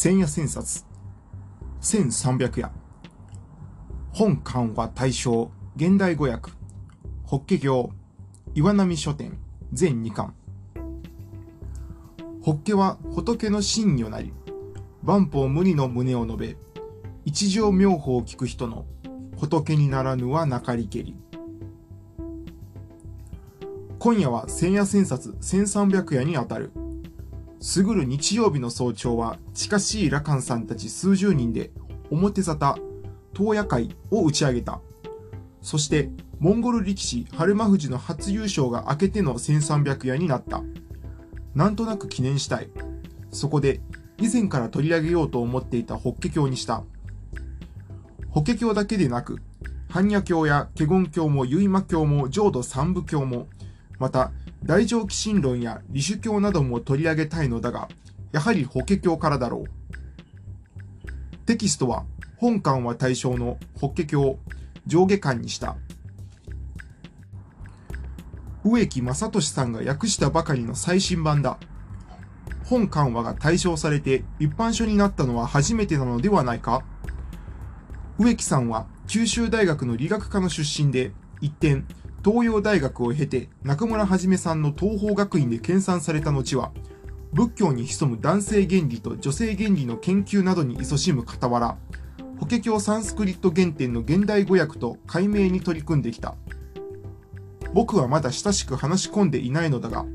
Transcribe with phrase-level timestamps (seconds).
[0.00, 0.84] 千夜千冊、
[1.80, 2.70] 千三百夜、
[4.12, 6.52] 本館は大正、現代語訳、
[7.24, 7.90] 法華経、
[8.54, 9.36] 岩波書店、
[9.72, 10.32] 全二巻。
[12.40, 14.32] 法華は仏の真如なり、
[15.02, 16.56] 万法無理の旨を述べ、
[17.24, 18.86] 一条妙法を聞く人の
[19.36, 21.16] 仏にならぬはなかりけり。
[23.98, 26.70] 今夜は千夜千冊千三百夜にあたる。
[27.60, 31.70] すぐる日曜日の早朝は近しい羅漢さんたち数十人で
[32.10, 32.76] 表沙汰、
[33.36, 34.80] 東野会を打ち上げた。
[35.60, 40.62] そして、モンゴル力士春馬富士の初優勝が明けての1300夜になった。
[41.54, 42.70] なんとなく記念したい。
[43.30, 43.80] そこで、
[44.18, 46.84] 以前から取り上げようと思っていた法華経にした。
[48.30, 49.40] 法華経だけでなく、
[49.88, 53.48] 般若経や華厳経も結馬経も浄土三部経も、
[53.98, 54.32] また、
[54.64, 57.88] 大乗起信論や理主教なども取り上げたいのだが、
[58.32, 61.46] やはり法華経からだろう。
[61.46, 62.04] テキストは、
[62.36, 64.38] 本館は対象の法華経
[64.86, 65.76] 上下巻にした。
[68.64, 71.58] 植木正俊さんが訳したばかりの最新版だ。
[72.64, 76.84] 本緩和が対象されて一般書になったのは初めてなのではないか
[78.18, 81.84] 植木さんは九州大学の理学科の出身で、一転、
[82.24, 86.72] 東洋大学を経て中村はじめさんの東方学院で研鑽された後は、
[87.32, 91.76] 仏教に潜む男性原理と女性原理の研究などに勤しむ傍ら、
[92.40, 96.34] 法華経サンスクリット原点の現代語訳と解明に取り組んできた。
[97.74, 100.06] 僕はまだ親しく話し込んでいないのだが、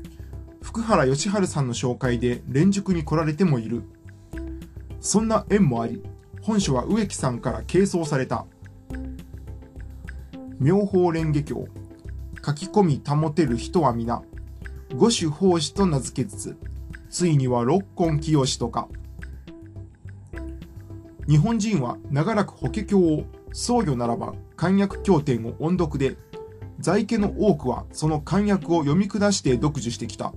[0.60, 3.82] 福原義治さんの紹介で連塾に来られてもいる。
[5.00, 6.02] そんな縁もあり、
[6.42, 8.46] 本書は植木さんから継承された。
[10.58, 11.68] 妙法蓮華経
[12.44, 14.22] 書き込み保てる人は皆、
[14.94, 16.56] 五種法師と名付けつつ、
[17.08, 18.88] ついには六根清しとか。
[21.26, 26.18] 日本人は長らく法華経を僧侶ならば漢訳経典を音読で、
[26.80, 30.34] 在家の多くはその漢訳を読み下して読受してきた。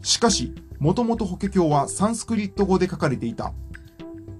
[0.00, 3.52] しかし、もともと法華経はサンスクリット語で書かれていた。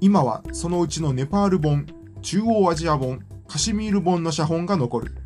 [0.01, 1.87] 今はそのうちのネパール本、
[2.23, 5.26] 中央アジア本、カシミール本の写本が残る。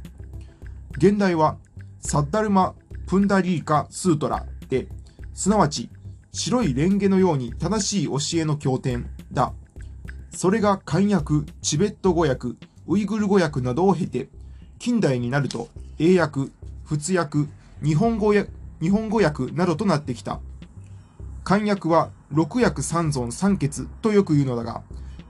[0.96, 1.56] 現代は
[2.00, 2.74] サッダルマ・
[3.06, 4.88] プンダリーカ・スートラで、
[5.34, 5.88] すなわち
[6.32, 9.52] 白いレンゲのように正しい教えの経典だ。
[10.30, 12.48] それが漢訳、チベット語訳、
[12.86, 14.28] ウイグル語訳などを経て、
[14.78, 15.68] 近代になると
[15.98, 16.50] 英訳、
[16.84, 17.46] 仏訳、
[17.82, 20.40] 日本語訳、日本語訳などとなってきた。
[21.44, 24.82] 漢訳は六訳三尊三欠とよく言うのだが、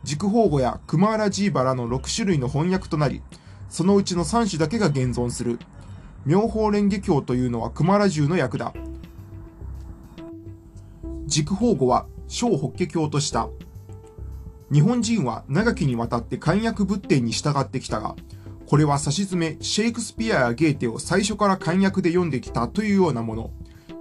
[0.05, 3.23] 軸法語やクマーラジーバラの6種類の翻訳となり、
[3.71, 5.59] そのうちの3種だけが現存する。
[6.27, 8.75] 妙法蓮華経というのは熊良獣の役だ。
[11.27, 13.49] 軸法語は小法華経とした。
[14.73, 18.17] 日本人は長きにわたって漢訳仏典に従ってきたが、
[18.67, 23.51] これは差し詰めシェイクスピアやゲーテを最初から漢訳で読んできたというようなもの。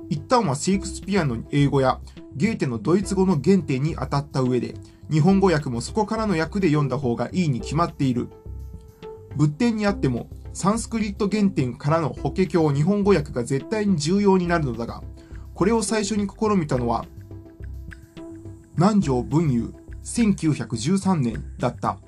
[0.09, 1.99] 一旦はシェイクスピアの英語や
[2.35, 4.75] ゲーテのドイツ語の原点に当たった上で、
[5.11, 8.29] 日本語訳もそこからの訳で読んだ方がいいに決まっている。
[9.39, 15.01] 仏典にあっても、サンスクリット原点からの法華経日本語訳が絶対に重要になるのだが、
[15.53, 17.05] これを最初に試みたのは、
[18.75, 19.73] 南條文雄
[20.03, 21.99] 1913年だった。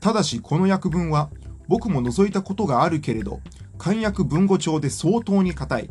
[0.00, 1.30] ただしこの訳文は、
[1.68, 3.40] 僕も覗いたことがあるけれど、
[3.78, 5.90] 漢訳文語帳で相当に硬い。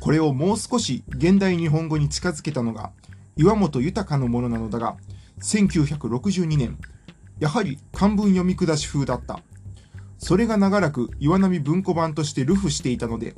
[0.00, 2.90] これをもう少し現代日本語に近づけたのが、
[3.36, 4.96] 岩本豊のものなのだが、
[5.38, 6.76] 1962年、
[7.38, 9.38] やはり漢文読み下し風だった。
[10.22, 13.34] それが長らく岩波文庫版として流布していたので、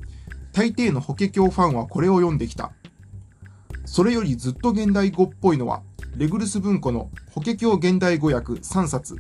[0.52, 2.72] 大抵の法華経ファンはこれを読んできた。
[3.86, 5.82] それよりずっと現代語っぽいのは、
[6.14, 9.16] レグルス文庫の法華経現代語訳3冊、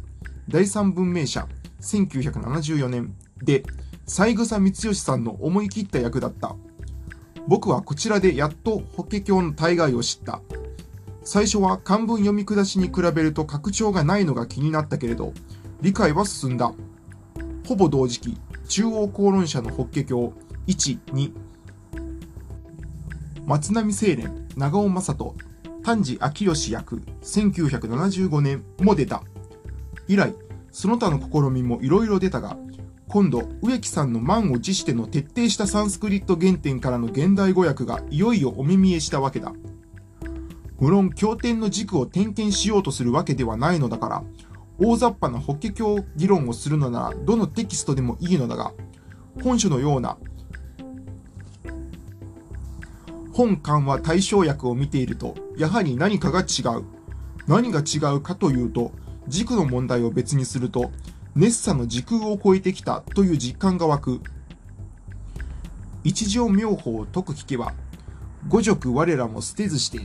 [0.46, 1.48] 第三文明社
[1.80, 3.64] 1974年で、
[4.06, 6.54] 三枝光義さんの思い切った役だった。
[7.48, 10.42] 僕はこちらでやっと法華経の大概を知った。
[11.22, 15.32] 最初は漢文読み下しに比べると拡張がないのが気になったけれど、
[15.80, 16.74] 理解は進んだ。
[17.66, 18.36] ほぼ同時期、
[18.68, 20.32] 中央公論社の法華経
[20.66, 21.32] 1、2、
[23.46, 25.34] 松並清廉、長尾正人、
[25.82, 29.22] 丹治明義役、1975年も出た。
[30.08, 30.34] 以来、
[30.72, 32.58] その他の試みもいろいろ出たが、
[33.08, 39.54] 今度、植木さんの満を持しての徹底したサンスクリット原点からの現代語訳がいよいよお目見えしたわけだ。
[40.78, 44.24] 無論、経典の軸を点検しようとするわけではないのだから、
[44.78, 48.72] 大雑把な法華経議論をするのならどのテキストでもいいのだが、
[49.42, 50.16] 本書のような
[53.34, 56.84] 本緩和対象訳を見ていると、やはり何かが違う。
[57.48, 58.92] 何が違うかというと、
[59.26, 60.92] 軸の問題を別にすると、
[61.34, 64.20] 熱さの時空を超えてきたという実感が湧く。
[66.04, 67.74] 一条妙法を解く聞けば、
[68.46, 69.98] 五辱我らも捨てずして、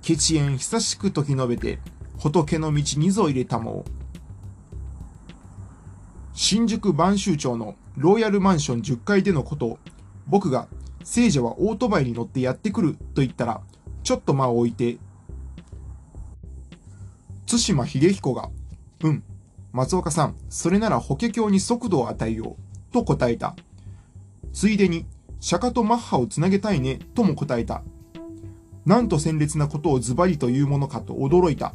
[0.00, 1.80] 血縁久しく時述べて、
[2.18, 3.99] 仏の道にぞ入れたもう
[6.42, 9.78] 新宿播州町のロイヤルマンション10階でのことを、
[10.26, 10.68] 僕が
[11.04, 13.60] 聖者はオートバイに乗ってやってくると言ったら、
[14.02, 14.96] ちょっと間を置いて、
[17.44, 18.48] 津島秀彦が、
[19.04, 19.22] うん、
[19.72, 23.54] 松岡さん、それなら法華経に速度を与えよう、と答えた。
[24.54, 25.04] ついでに、
[25.40, 27.82] 釈迦とマッハをつなげたいね、とも答えた。
[28.86, 31.74] なんと鮮烈なことをズバリというものかと驚いた。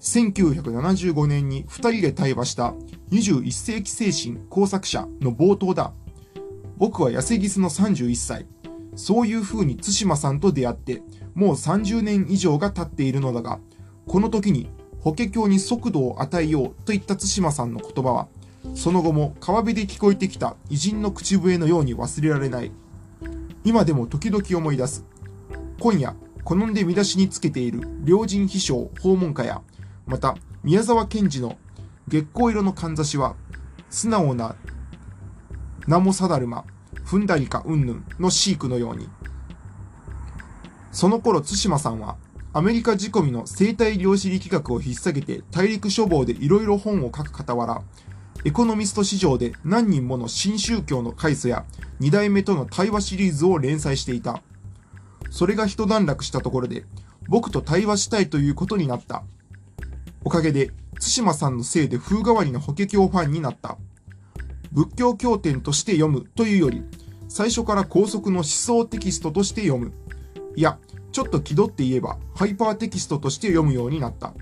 [0.00, 2.74] 1975年に二人で対話した
[3.10, 5.92] 21世紀精神工作者の冒頭だ。
[6.76, 8.46] 僕は痩せギスの31歳。
[8.94, 11.02] そういう風に津島さんと出会って、
[11.34, 13.60] もう30年以上が経っているのだが、
[14.06, 14.68] この時に
[15.00, 18.28] 法華経に速度を与えようと言った対馬さんの言葉は、
[18.74, 22.72] その後も川辺で聞こえてきた偉人の口笛のように忘れられない。
[23.64, 25.04] 今でも時々思い出す。
[25.80, 29.62] 今夜、好んで見出しにつけている両人秘書訪問歌や、
[30.08, 31.58] また、宮沢賢治の
[32.08, 33.36] 月光色のかんざしは、
[33.90, 34.56] 素直な
[35.86, 36.64] 名も定るま、
[37.04, 39.08] 踏んだりかうんぬんのシークのように。
[40.92, 42.16] その頃、対馬さんは、
[42.54, 47.82] アメリカ仕込みの生態量子力学を引っ提げて大陸書房でいろいろ本を書く傍ら、
[48.44, 51.66] エコノミスト市場で何人もの新宗教の開祖や
[52.00, 54.42] 二代目との対話シリーズを連載していた。
[55.30, 56.86] それが一段落したところで、
[57.28, 59.22] 僕と対話したいということになった。
[60.24, 60.70] おかげで、
[61.00, 63.78] 対馬さんのせいで風変わりな法華経ファンになった。
[64.72, 66.82] 仏教経典として読むというより、
[67.28, 69.92] 最初から高速の思想テキストとして読む。
[70.56, 70.78] いや、
[71.12, 74.34] ちょっと気取って言えばハイパーテキストとして読むようになった。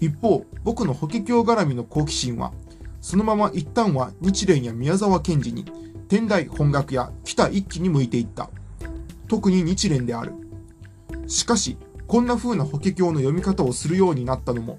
[0.00, 2.52] 一方、僕の法華経絡みの好奇心は、
[3.00, 5.64] そのまま一旦は日蓮や宮沢賢治に、
[6.08, 8.50] 天台本学や北一揆に向いていった。
[9.28, 10.34] 特に日蓮である。
[11.26, 11.76] しかし、
[12.06, 14.78] こんな風な法華経の読み方をするようになったのも、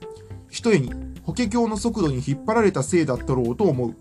[0.49, 0.93] ひとえに
[1.23, 3.95] 法華経の速度に引っ張られたせいだったろうと思う。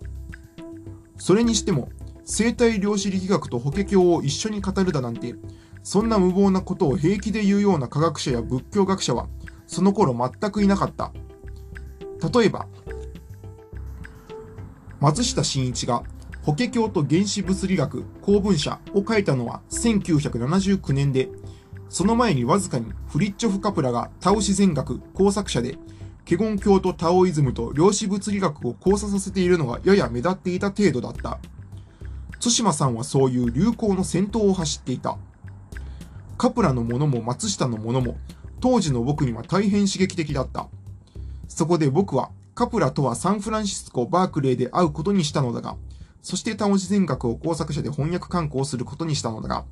[1.18, 1.88] それにしても、
[2.24, 5.34] 生体量子力学と法華経を一緒に語るだなんて、
[5.82, 9.28] そんな無謀なことを平気で言うような科学者や仏教学者は、
[9.66, 11.12] その頃全くいなかった。
[12.32, 12.68] 例えば、
[15.00, 16.04] 松下新一が
[16.42, 21.28] 法華経と原子物理学公文社を書いたのは1979年で、
[21.88, 25.78] その前にわずかにフリッチョフ・カプラがタオ自然学工作者で、
[26.24, 31.38] ケゴン教とタオイズムと量子物理学を交差させているのがやや目立っていた程度だった。
[32.40, 35.16] 津島さんはそういう流行の先頭を走っていた。
[36.36, 38.16] カプラのものも松下のものも、
[38.60, 40.68] 当時の僕には大変刺激的だった。
[41.48, 45.76] そこで僕は、カプラとはサンフランシスコ・バークレーで会うことにしたのだが、
[46.22, 49.64] そしてタオ自然学を工作者で翻訳観光することにしたのだが、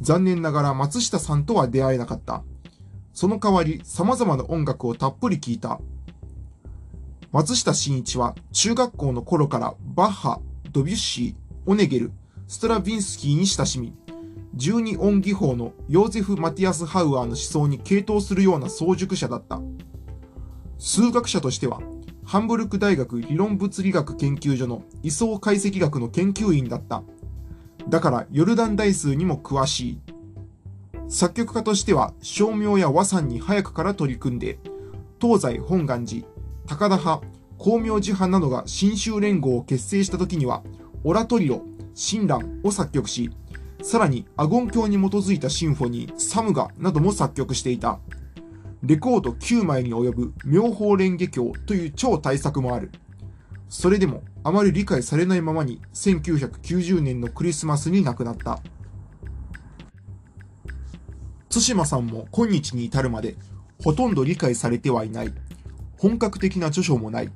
[0.00, 2.42] 残念ながら松下さんとは出会えなかった。
[3.12, 5.80] その代わり様々な音楽をたっぷり聴いた。
[7.32, 10.40] 松下新一は中学校の頃からバッハ、
[10.70, 11.34] ドビュッシー、
[11.70, 12.12] オネゲル、
[12.46, 13.94] ストラヴィンスキーに親しみ、
[14.54, 19.60] 十二音技法のヨーゼフ・マティアス・ハウアーの思想に傾倒するような早熟者だった。
[20.78, 21.80] 数学者としては、
[22.24, 27.02] ハンブルク大学理論物理学研究所の位相解析学の研究員だった。
[27.88, 30.00] だからヨルダン大数にも詳しい。
[31.08, 34.58] 作曲家としては、照明や和算に早くから取り組んで、
[35.20, 36.26] 東西本願寺、
[36.66, 37.24] 高田派、
[37.58, 40.64] 光明寺派などが新州連合を結成した時には、
[41.04, 41.62] オラトリオ、
[41.94, 43.30] 親鸞を作曲し、
[43.82, 48.00] さらにアゴン教に基づいたシンフォニー、サムガなども作曲していた。
[48.82, 52.90] レコード9枚に及ぶ妙法蓮華経という超大作もある。
[53.68, 58.60] それでもあまり理解されないままに1990年のクリスマスに亡くなった。
[61.48, 63.36] 対馬さんも今日に至るまで
[63.82, 65.32] ほとんど理解されてはいない。
[65.98, 67.32] 本格的な著書もない。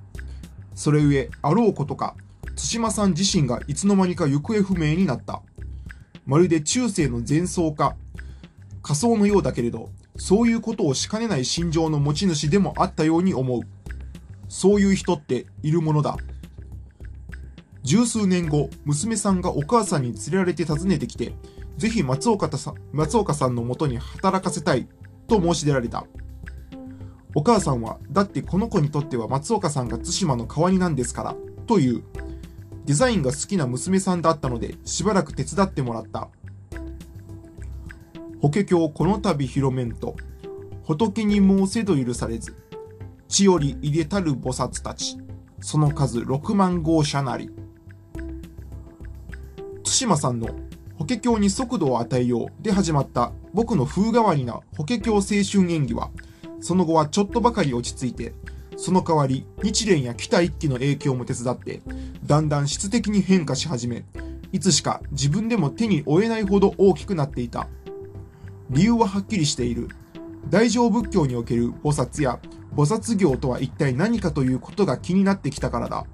[0.75, 2.15] それゆえ、あろうことか、
[2.57, 5.43] 対馬さん自身がいつの間にか行方不明になった。
[6.27, 7.97] まるで中世の前奏か、
[8.83, 13.63] 仮想のようだけれど、そういうことをしかねない心情の持ち主でもあったように思う。
[14.51, 16.17] そういう人っているものだ。
[17.85, 21.33] 十数年後、娘さんがお母さんに連れられて訪ねてきて、
[21.79, 24.89] ぜひ松岡さん松岡さんのもとに働かせたい
[25.29, 26.05] と申し出られた。
[27.37, 32.03] お母さんは、だってこの子にとっては松岡さんが対馬の代わりなんですから、という。
[32.87, 36.29] デザインが好きな娘さんだったので、しばらく手伝ってもらった。
[38.43, 40.17] 法華経この度広めんと、
[40.83, 42.57] 仏に申せど許されず、
[43.31, 45.17] 地より入れたる菩薩たち、
[45.61, 47.49] その数6万号車なり。
[49.85, 50.49] 対馬さんの
[50.97, 56.11] 法華経に速度を与えようで始まった僕の風変わりな法華経青春演技は、
[56.61, 58.35] その後はちょっとばかり落ち着いて、
[58.77, 61.83] その代わり日蓮や北一揆の影響も手伝って、
[62.27, 64.05] だんだん質的に変化し始め、
[64.51, 67.69] いつしか自分でも手に負えないほど大きくなっていた。
[68.71, 69.89] 理由ははっきりしている。
[70.49, 72.41] 大乗仏教における菩薩や
[72.77, 76.07] 菩薩業とは一体何かということが気になってきたからだ。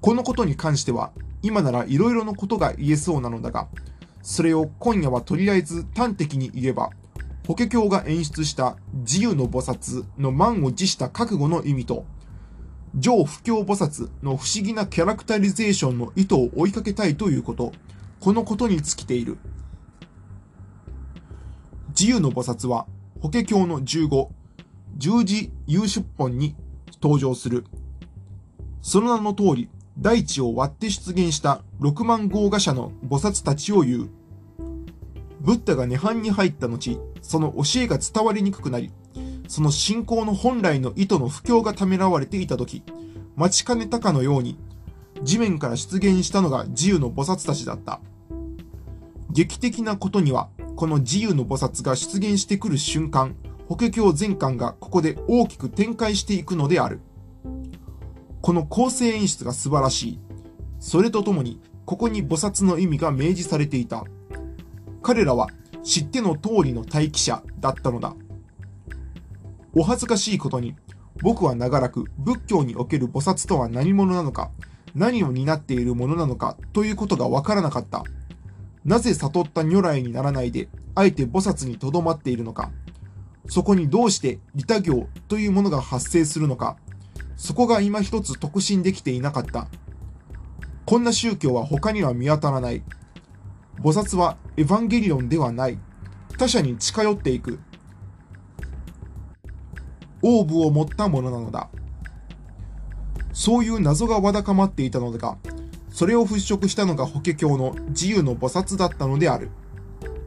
[0.00, 3.68] このことに関しては、今なら色々なことが言えそうなのだが、
[4.22, 6.90] それを今夜はとりあえず端的に言えば、
[7.46, 12.06] 法華経が演出した自由の菩薩の満を持した覚悟の意味と、
[12.96, 17.72] 上不教菩薩の不思議なキャラクタリゼーションの意図を追いかけたいということ、
[18.20, 19.38] このことに尽きている。
[21.88, 22.86] 自由の菩薩は、
[23.20, 24.28] 法華経の15、
[24.96, 26.54] 十字有出本に
[27.02, 27.64] 登場する。
[28.80, 34.08] その名の通り、大地を割って出現した6万豪華者の菩薩たちを言う。
[35.40, 38.92] ブッダが涅槃に入った後、その教えが伝わりにくくなり、
[39.48, 42.82] その信仰の本来の意図の不況がためらわれていた時、
[43.36, 44.56] 待ちかねたかのように、
[45.22, 48.00] 地面から出現したのが自由の菩薩たちだった。
[49.30, 53.34] 劇的なことには、この自由の菩薩が出現してくる瞬間、
[53.74, 57.00] 法華経全巻がここで大きく展開していくのである。
[58.40, 60.20] この構成演出が素晴らしい。
[60.78, 64.04] それとともに、ここに菩薩の意味が明示されていた。
[65.02, 65.48] 彼らは
[65.82, 68.14] 知っての通りの待機者だったのだ。
[69.74, 70.76] お恥ずかしいことに、
[71.20, 74.52] 僕は長らく仏教における菩薩とは何者なのか、
[74.94, 78.04] 何を担っているものなのかということがわからなかった。
[78.84, 82.70] なぜ悟った如来にならないで、あえて菩薩にとどまっているのか。
[83.48, 86.76] そこにどうして利他行というものが発生するのか。
[87.36, 89.68] そこが今一つ特進できていなかった。
[90.86, 92.82] こんな宗教は他には見当たらない。
[93.82, 95.78] 菩薩はエヴァンゲリオンではない。
[96.38, 97.60] 他者に近寄っていく。
[100.22, 101.68] オーブを持ったものなのだ。
[103.32, 105.36] そういう謎がわだかまっていたのだが、
[105.90, 109.50] それを払拭したのが法華経の自由の菩薩だったのである。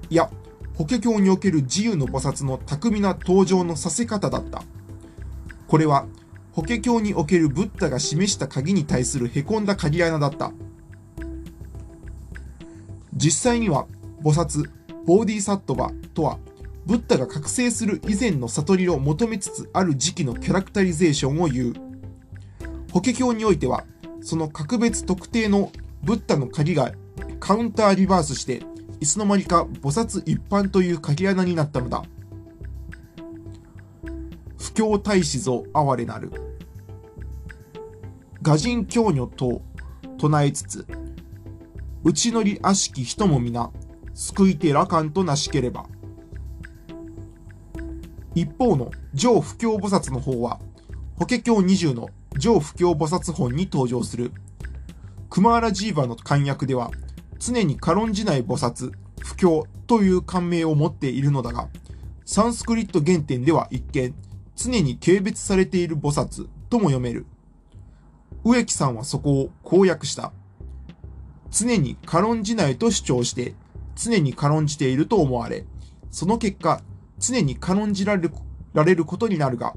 [0.10, 0.30] いや、
[0.78, 4.62] 法華経における自由の菩薩の巧みな登場のさせ方だった。
[5.68, 6.06] これは、
[6.52, 10.52] 法華経におけるブッダが示した鍵に対する凹んだ鍵穴だった。
[13.16, 13.88] 実際には、
[14.22, 14.70] 菩薩、
[15.08, 16.38] ボーディーサットバとは、
[16.86, 21.74] ブッダが覚醒する以前の悟りを求めつつある時期のキャラクタリゼーションを言う。
[22.92, 23.84] 法華経においては、
[24.22, 25.72] その格別特定の
[26.04, 26.92] ブッダの鍵が
[27.40, 28.62] カウンターリバースして、
[29.00, 32.04] いつの間にか菩薩一般という鍵穴になったのだ。
[34.58, 36.32] 不況大使ぞ哀れなる。
[38.42, 39.62] 画人教女と
[40.18, 40.88] 唱えつつ、
[42.04, 43.72] 内乗り悪しき人も皆、
[44.14, 45.86] 救いて羅漢となしければ。
[48.34, 50.60] 一方の上不教菩薩の方は、
[51.20, 54.32] 法華経20の上不教菩薩本に登場する。
[55.30, 56.92] クマーラジーバの漢訳では、
[57.40, 61.70] 常に軽んじない菩薩、不教という感銘を持っているのだが、
[62.26, 64.14] サンスクリット原点では一見、
[64.56, 67.26] 常に軽蔑されている菩薩とも読める。
[68.44, 70.32] 植木さんはそこを公約した。
[71.52, 73.56] 常に軽んじないと主張して、
[73.96, 75.66] 常に軽んじていると思われ、
[76.12, 76.82] その結果、
[77.20, 78.32] 常に軽んじられる
[78.74, 79.74] られることになるが、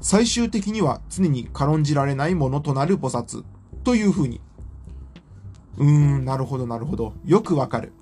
[0.00, 3.44] 最終的には常に軽んじられないものとなる菩薩
[3.84, 4.40] というふうに。
[5.78, 7.14] うーん、なるほどなるほど。
[7.24, 7.92] よくわかる。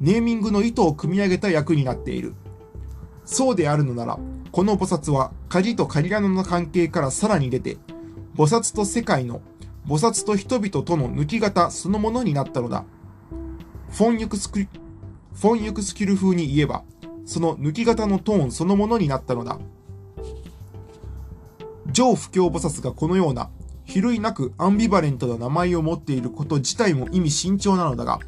[0.00, 2.34] ネーミングの意図を組み上げた役になっている。
[3.24, 4.18] そうであるのなら、
[4.52, 7.78] この菩薩は鍵と鍵穴の関係からさらに出て、
[8.36, 9.40] 菩薩と世界の、
[9.86, 12.84] 菩薩と人々との抜き型そのものになったのだ。
[13.90, 14.66] フォンユクスク
[15.34, 16.84] フォンユクスキル風に言えば、
[17.24, 19.58] その抜き型のトーンそのものになったのだ。
[21.90, 23.50] 上不教菩薩がこのような、
[23.88, 28.20] 比類なくアンビバレントな名前を持っていること自体も意味慎重なのだが、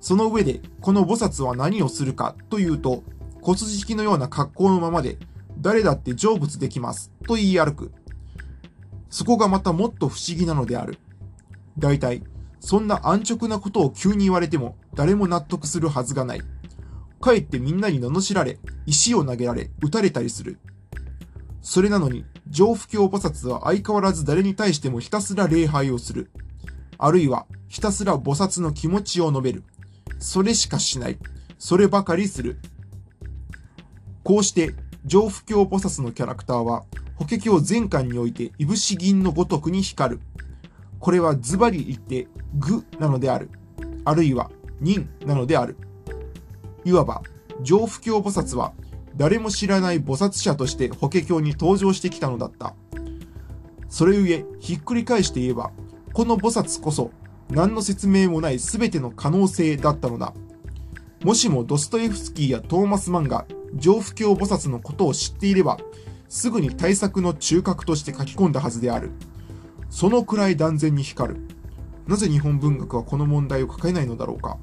[0.00, 3.02] その上で、この菩薩は何をするかというと、
[3.40, 5.16] 骨敷のような格好のままで、
[5.58, 7.92] 誰だって成仏できます、と言い歩く。
[9.08, 10.98] そこがまたもっと不思議なのである。
[11.78, 12.22] 大体、
[12.60, 16.42] そんな安直なことを急に言われても、誰も納得するはずがない。
[17.18, 20.58] かえってみんなに罵られ、石を投げられ、撃たれたりする。
[21.62, 26.30] それなのに、上不教菩薩は相変わらず誰に対してもひたすら礼拝をする。
[26.98, 29.64] あるいは、ひたすら菩薩の気持ちを述べる。
[30.18, 31.18] それしかしない。
[31.58, 32.58] そればかりする。
[34.24, 36.84] こうして上不教菩薩のキャラクターは
[37.16, 40.20] 法華経全巻においていぶし銀のごとくに光る。
[41.00, 43.50] これはズバリ言って愚なのである。
[44.04, 45.76] あるいは人なのである。
[46.84, 47.22] いわば
[47.62, 48.72] 上不教菩薩は
[49.16, 52.74] 誰も知らない菩薩者として法華経に登場してきたのだった。
[53.88, 55.70] それゆえ、ひっくり返して言えば、
[56.12, 57.10] この菩薩こそ
[57.50, 60.32] 何の説明もない全ての可能性だったのだ。
[61.22, 65.78] もしもドストエフスキーやトーマス・マンが上不教菩薩のことを知っていれば、
[66.28, 69.10] すぐに対策の中核として書き込んだはずである。
[69.90, 71.40] そのくらい断然に光る。
[72.06, 74.56] なぜ日本文学はこの問題を抱えないのだろうか。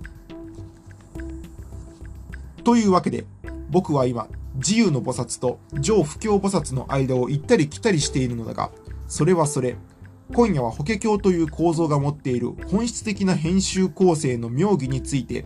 [2.63, 3.25] というわけで、
[3.69, 8.71] 僕は今、自由の菩薩と上不教菩薩の間を行ったり来たりしているのだが、
[9.07, 9.75] それはそれ。
[10.33, 15.45] 今夜は法華経という構造が持っている本質的な編集構成の妙義について、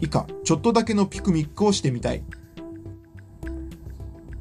[0.00, 2.22] 以下、ちょっとだけのピクニックをしてみたい。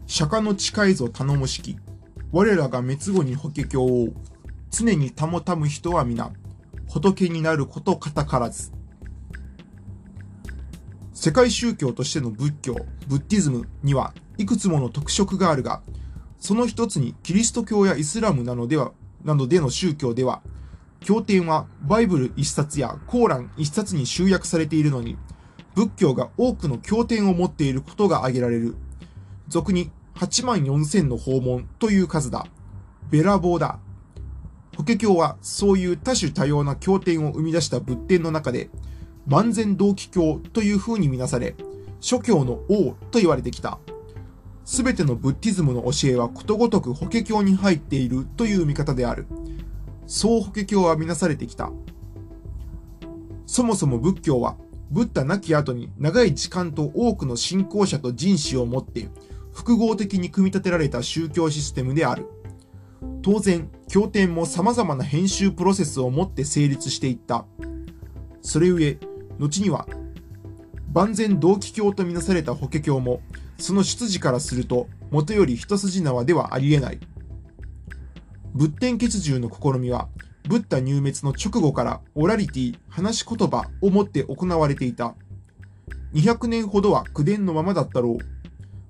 [0.06, 1.78] 釈迦の近いぞ頼もしき。
[2.32, 4.10] 我らが滅後に法華経を
[4.70, 6.32] 常に保たむ人は皆、
[6.88, 8.77] 仏になることかたからず。
[11.20, 12.76] 世界宗教としての仏教、
[13.08, 15.82] ブッディズムにはいくつもの特色があるが、
[16.38, 18.92] その一つにキリスト教やイスラムなのでは、
[19.24, 20.44] などでの宗教では、
[21.00, 25.18] 経典はバイブル一冊やコーラン一冊に集約されているのに、
[25.74, 28.76] 仏教が多くの経典を持っていることが挙げられる。
[29.48, 32.46] 俗に8万4千の訪問という数だ。
[33.10, 33.80] べらぼうだ。
[34.76, 38.70] 法華経はそういう多種多様な経典を生み出した仏典の中で、
[39.28, 41.56] 万全同期教という風にみなされ、
[42.00, 43.80] 諸教の王と言われてきた。
[44.64, 49.28] すべてのブッディズムの教えはことごとく法華経に入っているという見方である。
[50.06, 51.72] そう法華経はみなされてきた。
[53.46, 54.58] そもそも仏教は、
[54.92, 59.10] ブッダ亡き後に長い時間と多くの信仰者と人種を持って
[59.54, 62.28] 複合的に組み立てられた宗教システムである。
[63.22, 67.46] 当然、経典も様々な編集プロセスをもって成立していった。
[68.42, 69.00] それゆえ、
[69.40, 69.88] 後には、
[70.94, 73.22] 万全同期教とみなされた法華経も、
[73.58, 77.00] その出自からすると、元より一筋縄ではありえない。
[78.54, 80.10] 仏典欠従の試みは、
[80.48, 85.16] ブッダ入滅の直後からオラリティ、話し言葉をもって行われていた。
[86.14, 88.18] 200年ほどは口伝のままだったろう。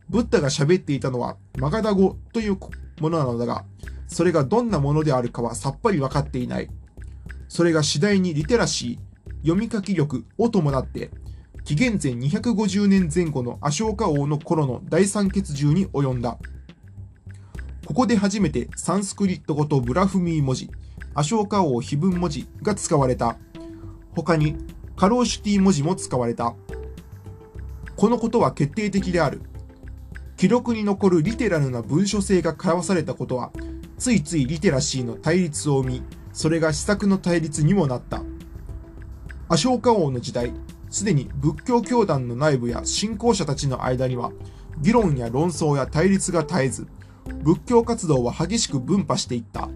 [0.09, 2.57] ブッダが喋っていたのはマガダ語という
[3.01, 3.65] ものなのだが、
[4.07, 6.69] それがどんなものであるかはさっぱりわかっていない。
[7.49, 9.06] それが次第にリテラシー、
[9.41, 11.11] 読み書き力を伴って、
[11.63, 16.37] 紀元前250年前後のアショーカ王の頃の第三血獣に及んだ。
[17.85, 20.69] ここで初めてサンスクリット語とブラフミー文字、
[21.13, 23.37] アショーカ王碑文文字が使われた。
[24.15, 24.55] 他に
[24.95, 26.55] カローシュティ文字も使われた。
[27.95, 29.41] このことは決定的である。
[30.37, 33.51] 記録に残るリテラルな文書性が交わされたことは、
[33.97, 38.21] ついついリテラシーの対立を生み、それが施策の対立にもなった。
[39.49, 40.51] アショーカ王の時代、
[40.89, 44.31] すでに仏教教団の内部や信仰者たちの間には、
[44.81, 46.87] 議論や論争や対立が絶えず、
[47.43, 49.69] 仏教活動は激しく分派していった。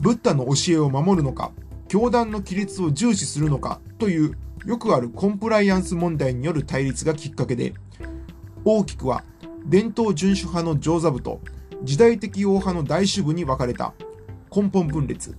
[0.00, 1.50] ブッダの教えを守るのか、
[1.88, 7.74] 教団の規律を重視するのかというよくあるコンプライアンス問題による対立がきっかけで、
[8.64, 9.24] 大きくは
[9.66, 11.40] 伝統遵守派の上座部と
[11.82, 13.92] 時代的王派の大主部に分かれた
[14.54, 15.36] 根本分裂。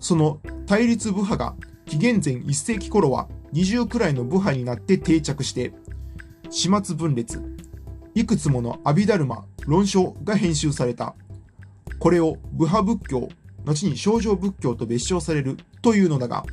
[0.00, 1.54] その対立部派が
[1.88, 5.72] 紀元前1世紀頃は20くらいの部派になって定着して、
[6.50, 7.42] 始末分裂、
[8.14, 11.14] いくつものアビダルマ、論書が編集された。
[11.98, 13.28] これを部派仏教、
[13.64, 16.44] 後に少女仏教と別称されるというのだが、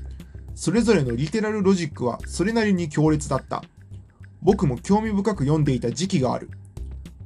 [0.56, 3.64] それぞれのリテラルロジックはそれなりに強烈だった。
[4.42, 6.50] 僕も興味深く読んでいた時期がある。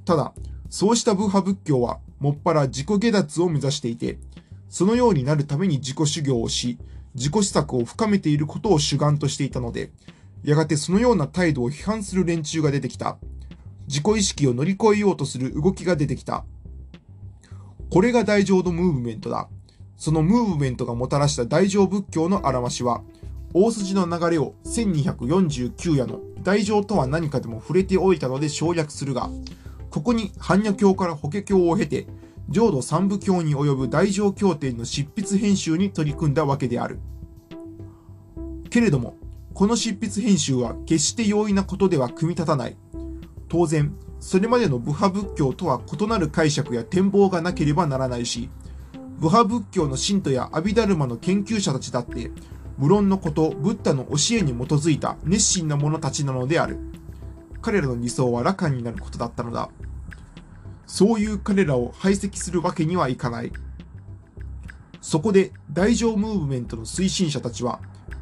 [0.04, 0.34] ただ、
[0.70, 4.20] そうした部派仏教は、もっぱら自己下脱を目指していて、
[4.68, 6.80] そのようになるために自己修行をし、
[7.16, 9.92] 自己施策を深めていることを主眼としていたので、
[10.44, 13.18] やがてそのような態度を批判する連中が出てきた。
[13.88, 16.46] 自己意識を乗り越えようとする動きが出てきた。
[17.90, 19.50] これが大乗のムーブメントだ。
[19.98, 23.02] そのムーブメントがもたらした大乗仏教の表しは、
[23.54, 29.30] 大筋の流れを1249夜の大乗とは何かでも触れておいたので省略するが、
[29.90, 32.06] ここに般若経から法華経を経て、
[32.50, 37.00] 浄土三部経に及ぶ大乗経典の執筆編集に取り組んだわけである。
[38.72, 39.16] けれども、
[39.54, 42.78] この執筆編集は決して容易なことでは組み立たない。
[43.50, 48.50] 当然、それまでの部派仏教とは異なる解釈や展望がなければならないし、
[49.20, 52.32] 部派仏教の信徒や阿弥陀ルマの研究者たちだって、
[52.80, 56.80] 無論のこと、ブッダの教えに基づいた熱心な者たちなのである。
[57.62, 59.70] 彼らの理想は羅漢になることだったのだ。
[60.90, 63.52] そういう彼らを排斥するわけにはいかない。
[65.02, 67.80] そこで大乗ムーブメントの推進者たちは、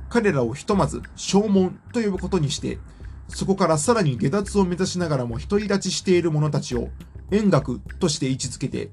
[0.10, 2.78] 彼らをひとまず正門と呼ぶことにして、
[3.30, 6.90] そこからさらに下脱を目指しながらも独り立ちしている者たちを
[7.32, 8.92] 円学として位置づけて、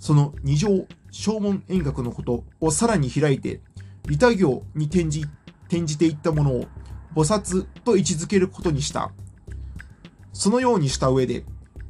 [0.00, 3.60] その二乗正門円学のことをさらに開いて、
[4.08, 5.24] 利他行に転じ、
[5.68, 6.66] 転じていったものを
[7.14, 9.12] 菩薩と位置づけることにした。
[10.32, 11.44] そのようにした上で、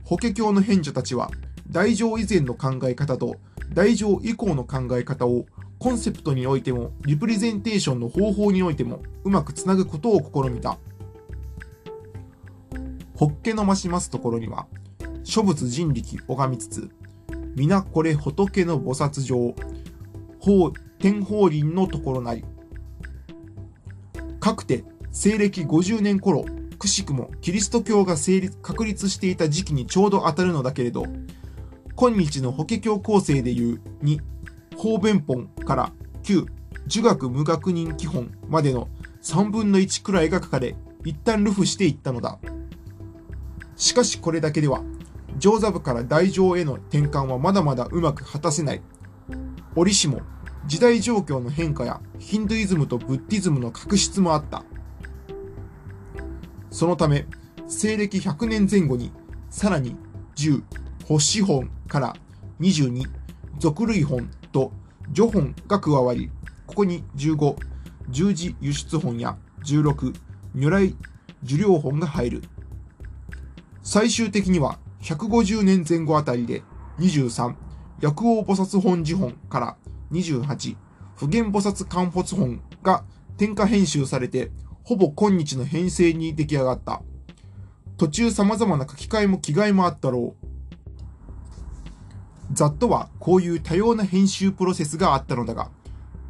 [0.04, 1.30] 法華経の賢者たちは、
[1.70, 3.36] 大乗以前の考え方と
[3.72, 5.46] 大乗以降の考え方を
[5.78, 10.78] コンセプトにおいても、リプレゼンテーションの方法においても、うまくつなぐことを試みた。
[13.16, 14.66] ホッケの増しますところには、
[15.24, 16.90] 諸仏人力拝みつつ、
[17.56, 19.54] 皆これ仏の菩薩上、
[20.38, 22.44] 法天法輪のところなり。
[24.40, 26.44] かくて、西暦50年頃、
[26.84, 31.06] くしくもキリスト教が成立確立していた時期にちょうど当たるのだけれど、
[31.96, 34.18] 今日の法華経構成でいう2、
[34.76, 35.92] 法弁本から
[36.24, 36.44] 9、
[36.86, 38.88] 儒学無学人基本までの
[39.22, 42.38] 3分の1くらいが書かれ、一旦ルフしていったのだ。
[43.76, 44.82] しかしこれだけでは、
[45.38, 48.82] 上座部から大乗への転換はまだまだうまく果たせない。
[49.74, 50.20] 折しも、
[50.66, 54.66] 時代状況の変化やヒンドゥイズムとブッディズムの確執もあった。
[56.74, 57.24] そのため、
[57.68, 59.12] 西暦100年前後に、
[59.48, 59.94] さらに
[60.34, 60.60] 10、
[61.06, 62.16] 星本から
[62.58, 63.04] 22、
[63.60, 64.72] 俗類本と
[65.14, 66.32] 序本が加わり、
[66.66, 67.54] ここに15、
[68.08, 70.14] 十字輸出本や16、
[70.56, 70.96] 如来
[71.44, 72.42] 受領本が入る。
[73.84, 76.64] 最終的には150年前後あたりで
[76.98, 77.54] 23、
[78.00, 79.76] 薬王菩薩本寺本から
[80.10, 80.76] 28、
[81.14, 83.04] 普賢菩薩観発本が
[83.36, 84.50] 添加編集されて、
[84.84, 87.00] ほぼ今日の編成に出来上がった。
[87.96, 90.46] 途中様々な書き換えも気概もあったろう。
[92.52, 95.70] ざっとはこういう多様な編集プロセスがあったのだが、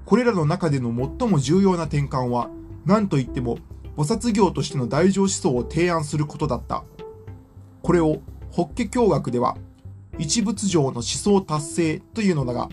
[0.04, 2.48] これらの中での最も重要な転換は、
[2.86, 3.58] 何と言っても、
[3.96, 6.84] 菩薩業としての大乗思想を提案することだった。
[7.82, 8.20] これを、
[8.52, 9.56] 法華経学では、
[10.16, 12.68] 一仏上の思想達成というのだが、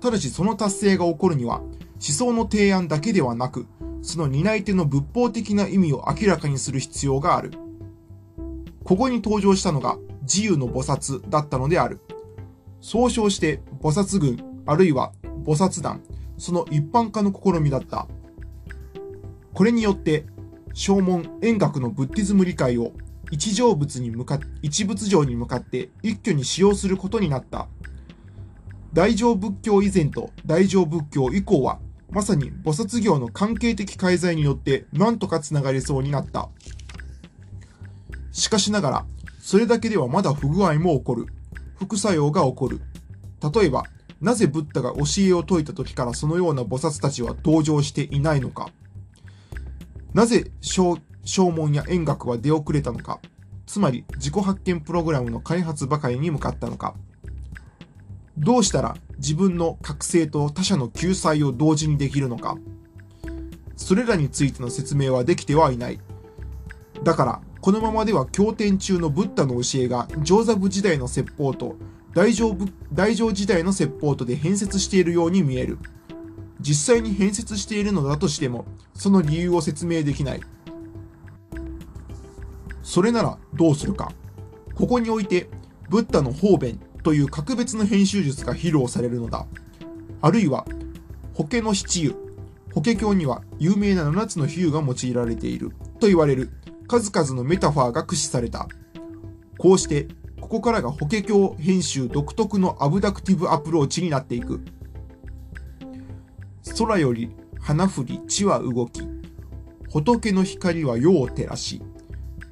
[0.00, 3.66] ただしその達成が起こるには、思想の提案だけではなく、
[4.02, 7.52] その担い手の仏法的な意味を明らかにする必要がある。
[8.84, 12.00] ここに登場したのが自由の菩薩だったのである。
[12.80, 15.12] 総称して菩薩軍あるいは
[15.44, 16.02] 菩薩団、
[16.38, 18.08] その一般化の試みだった。
[19.54, 20.26] これによって、
[20.74, 22.92] 正門円学のブッディズム理解を
[23.30, 27.68] 一成仏に向か一仏上に向かって一挙に使用することになった。
[28.92, 31.78] 大乗仏教以前と大乗仏教以降は、
[32.10, 36.48] まさに菩薩業の関係的介在によって何とか繋がりそうになった。
[38.32, 39.06] しかしながら、
[39.40, 41.26] それだけではまだ不具合も起こる。
[41.76, 42.80] 副作用が起こる。
[43.54, 43.84] 例えば、
[44.20, 48.70] なぜブッダが教えを説いた時からそのような菩薩たちは登場していないのか。
[50.14, 50.96] なぜ正
[51.50, 53.20] 門や円学は出遅れたのか。
[53.66, 56.94] つまり自己発見プログラムの開発ばかりに向かったのか。
[58.38, 62.56] どうしたら自分の覚醒と他者の救済を同時にできるのか。
[63.76, 66.00] それらについての説明はできてはいない。
[67.02, 71.76] だから、このままでは経典中のブッダの教えが上座部時代の説法と
[72.14, 72.56] 大乗
[72.92, 75.78] 大乗時代の説法とで変節しているように見える。
[76.60, 80.40] 実際に変節しているのだとしても、その理由を説明できない。
[82.82, 84.12] それならどうするか。
[84.74, 85.48] ここにおいて、
[85.88, 89.46] ブッダの方便という格別の編集術が披露されるのだ。
[90.22, 90.66] あるいは、
[91.34, 92.16] 法華の七喩。
[92.74, 96.50] 法華経には有名な7つの比喩が用いられていると言われる
[96.88, 98.66] 数々のメタファーが駆使された。
[99.56, 100.08] こうして、
[100.40, 104.64] ここからが法華経編集独特の abductive アプローチになっていく。
[106.76, 109.02] 空より花降り地は動き、
[109.92, 111.80] 仏の光は世を照らし、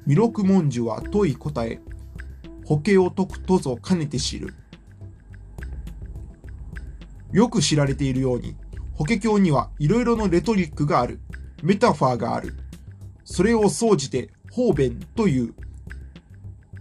[0.07, 1.81] 弥勒文殊は問い答え、
[2.65, 4.53] 法華を説くとぞ兼ねて知る。
[7.31, 8.55] よく知られているように、
[8.93, 11.19] 法華経にはいろいろのレトリックがある。
[11.61, 12.55] メタファーがある。
[13.23, 15.53] それを総じて方便という。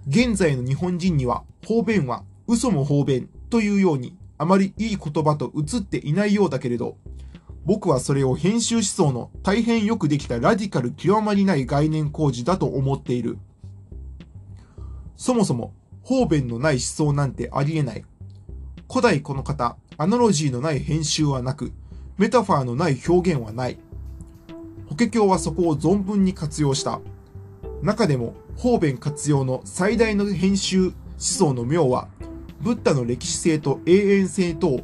[0.09, 6.97] 現在の日本人には方便は嘘も方便というようにあまりいい言葉と映っていないようだけれど、
[7.65, 13.39] 僕はそれを編集思想の大変よくできたラディカル極まりない概念工事だと思っている。
[15.25, 18.05] そもそも方便のない思想なんてありえない。
[18.91, 21.73] 古代この方、アナロジーのない編集はなく、
[22.19, 23.79] メタファーのない表現はない。
[24.87, 27.01] 法華経はそこを存分に活用した。
[27.81, 32.09] 中でも方便活用の最大の編集思想の妙は、
[32.61, 34.81] ブッダの歴史性と永遠性とを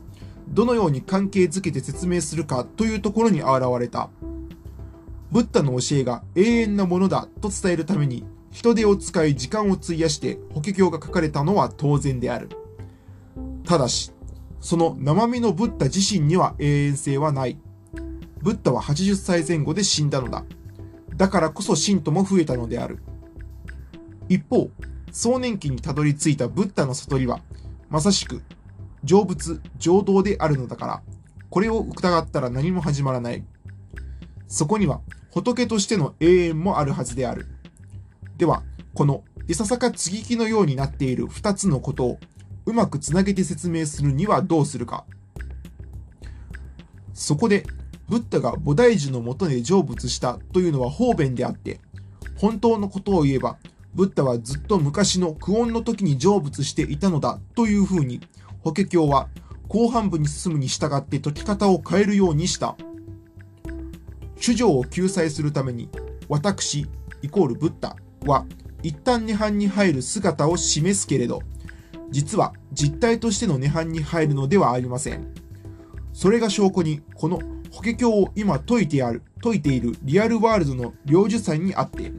[0.49, 4.09] どのように関係づけて説明するかというところに現れた。
[5.31, 12.49] ブッダの教えが永遠なものだと伝えるために人手を使い時間を費やして法華経が書かれたのは当然である。
[13.65, 14.13] ただし、
[14.61, 17.59] その生身のブッダ自身には永遠性はない。
[18.43, 20.45] ブッダは80歳前後で死んだのだ。
[21.17, 22.99] だからこそ信徒も増えたのである。
[24.29, 24.71] 一方、
[25.13, 27.41] 壮年期にたどり着いたブッダの悟りは、
[27.89, 28.43] まさしく、
[29.05, 31.03] 成仏、浄土であるのだから、
[31.51, 33.45] これを疑ったら何も始まらない。
[34.47, 37.47] そこには、仏としての永遠もあるはずである。
[38.41, 38.63] では、
[38.95, 42.19] この、いささか接ぎ木のようになっている二つのことを、
[42.65, 45.05] うまくつなげて説明するにはどうするか。
[47.13, 47.67] そこで、
[48.09, 51.81] ブッダが菩提樹のもとで成仏したというのは方便であって、
[52.39, 53.59] 本当のことを言えば、
[53.95, 58.23] ブッダはずっと昔の苦音の時に成仏していたのだというふうに、
[58.63, 59.29] 法華経は
[59.69, 62.75] 後半部に進むに従って解き方を変えるようにした。
[64.37, 65.91] 主情を救済するために、
[66.31, 66.87] 私、
[67.21, 67.95] イコールブッダ
[68.27, 68.47] は、
[68.83, 71.43] 一旦涅槃に入る姿を示すけれど、
[72.11, 75.33] 実は実体としての涅槃に入るのではありません。
[76.13, 82.13] それが証拠に、この法華経を今解いてある、解いているリアルワールドの領受祭にあって、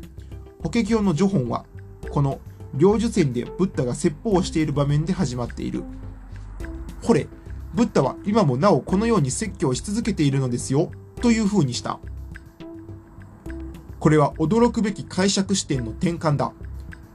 [0.63, 1.65] 法華経の序本は、
[2.09, 2.39] この
[2.73, 5.83] 領受戦でブッダが説法をしている場面で始まっている。
[7.03, 7.27] ほれ、
[7.73, 11.99] ブッダは今もなおこのように説教し続けているのですよ、という風にした。
[14.01, 16.51] これは驚くべき解釈視点の転換だ。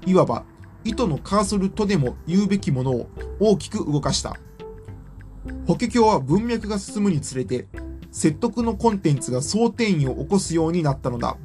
[0.07, 0.45] いわば、
[0.85, 3.09] 糸のカーソルとでも言うべきものを
[3.41, 4.37] 大きく動かした。
[5.67, 7.67] 法華経は文脈が進むにつれて、
[8.13, 11.37] 説得のコンテンツが総転移を起こすようになったのだ。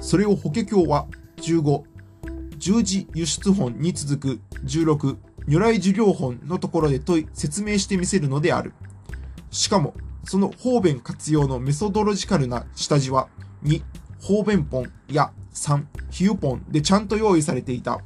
[0.00, 1.84] それを法華経は15、
[2.58, 8.72] 十字輸出本に続く16、如来授業本のところで問い説明してみせるのである。
[9.52, 13.28] しかも、その方便活用のメソドロジカルな下地は、
[13.62, 13.80] 2、
[14.20, 18.00] 方便本や3、比喩本でちゃんと用意されていた。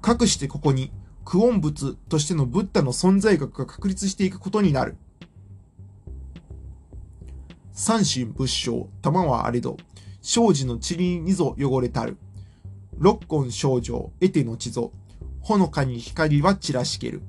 [0.00, 0.92] かくしてここに、
[1.24, 4.96] 苦音仏としてのブッダの存在学が確立していくことになる。
[7.72, 9.76] 三神仏性、玉はあれど、
[10.22, 12.16] 生児の塵にぞ汚れたる。
[12.96, 14.92] 六根症状、得ての地ぞ、
[15.40, 17.22] ほのかに光は散らしける。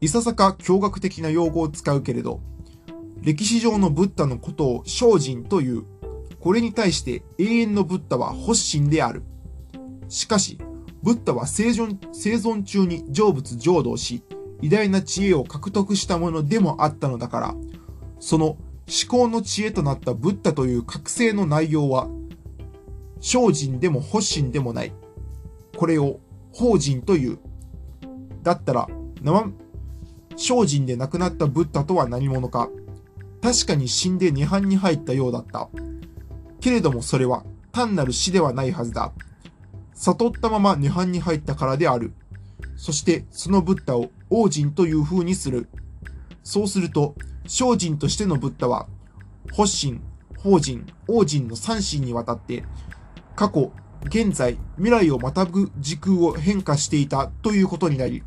[0.00, 2.40] いささか驚愕的な用語を使うけれど、
[3.22, 5.84] 歴史上のブッダのことを精進という。
[6.40, 9.22] これに対して永遠のブッダは発心である。
[10.08, 10.58] しかし、
[11.02, 14.22] ブッダは生存生存中に成仏浄土し、
[14.62, 17.54] 偉大な知恵を獲得したものでもあったのだから、
[18.20, 18.58] その思
[19.08, 22.08] 考の知恵となったブッダという覚醒の内容は、
[23.20, 24.92] 精進でも発心でもない。
[25.76, 26.20] これを
[26.52, 27.38] 法人という。
[28.42, 28.88] だったら、
[29.20, 29.52] 生、
[30.36, 32.70] 精進で亡くなったブッダとは何者か。
[33.42, 35.68] 確かに死んで涅槃に入ったようだった。
[36.60, 39.12] けれどもそれは単なる死ではないはずだ。
[39.94, 42.12] 悟ったまま涅槃に入ったからである。
[42.76, 45.68] そしてそのブッダを王人という風にする。
[46.42, 47.14] そうすると、
[47.46, 48.86] 精進としてのブッダは、
[49.56, 50.00] 発心、
[50.38, 52.64] 法人、王人の三神にわたって、
[53.34, 53.72] 過去、
[54.04, 58.22] 現在、未来をまたぐ時空を変化していたということになり、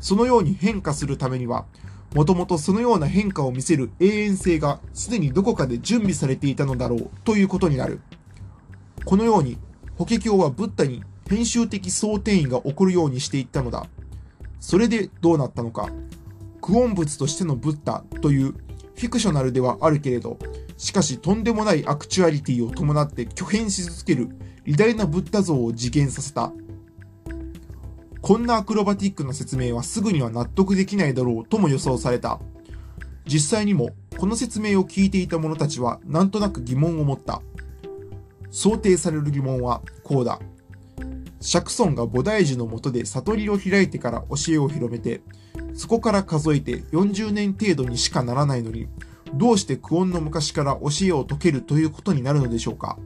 [0.00, 1.66] そのように変化するためには、
[2.14, 8.00] もともとそのような変化を見せる永遠性がすでにどこかで準備されていたのだろうということになる。
[9.04, 9.58] このように、
[9.96, 13.86] 法華経はブッダに編集的総転移が起こるようにしていったのだ。
[14.58, 15.88] それでどうなったのか。
[16.60, 20.38] クオン仏としてのブッダというフィクショナルではあるけれど、
[20.76, 24.28] しかしとんでもないアクチュアリティを伴って巨変し続ける
[24.66, 26.52] 偉大なブッダ像を実現させた。
[28.22, 32.38] こんなアクロバティックな説明はすぐには納得できないだろうとも予想された。
[33.26, 37.40] 実際にもこの説明を聞いていた者たちはなんとなく疑問を持った。
[38.50, 40.38] 想定される疑問はこうだ。
[41.40, 45.22] 釈尊が菩提樹の下で悟りを開いてから教えを広めて、
[45.74, 48.88] そこから数えて40年程度にしかならないのに、
[49.32, 52.98] どうして苦音の昔から教えを解けるということになるのでしょうか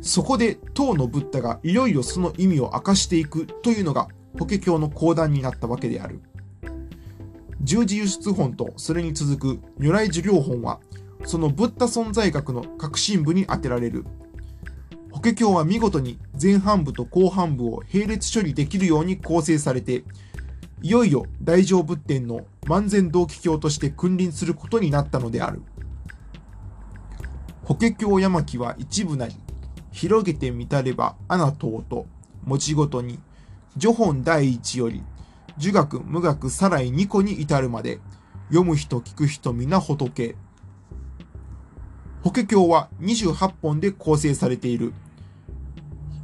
[0.00, 4.08] そこで当のブッダがいよいよその意味を明かしていくというのが
[4.38, 6.20] 法華経の講談になったわけである。
[7.60, 10.80] 十字輸出本とそれに続く如来授業本は、
[11.24, 14.04] そのブッダ存在学の核心部に当てられる。
[15.10, 20.04] 法華経は見事に前半部と後半部を並列処理できるように構成されて、
[20.80, 25.62] いよいよ大乗仏典の万全同期教として君臨することになったのである。
[27.64, 29.34] 法華経山木は一部なり、
[29.92, 32.06] 広げてみたれば穴党と、
[32.44, 33.18] 持ちごとに、
[33.78, 35.02] 序本第一より、
[35.56, 38.00] 儒学、無学、さらい二個に至るまで、
[38.48, 40.36] 読む人聞く人皆仏。
[42.22, 44.92] 法華経は28本で構成されている。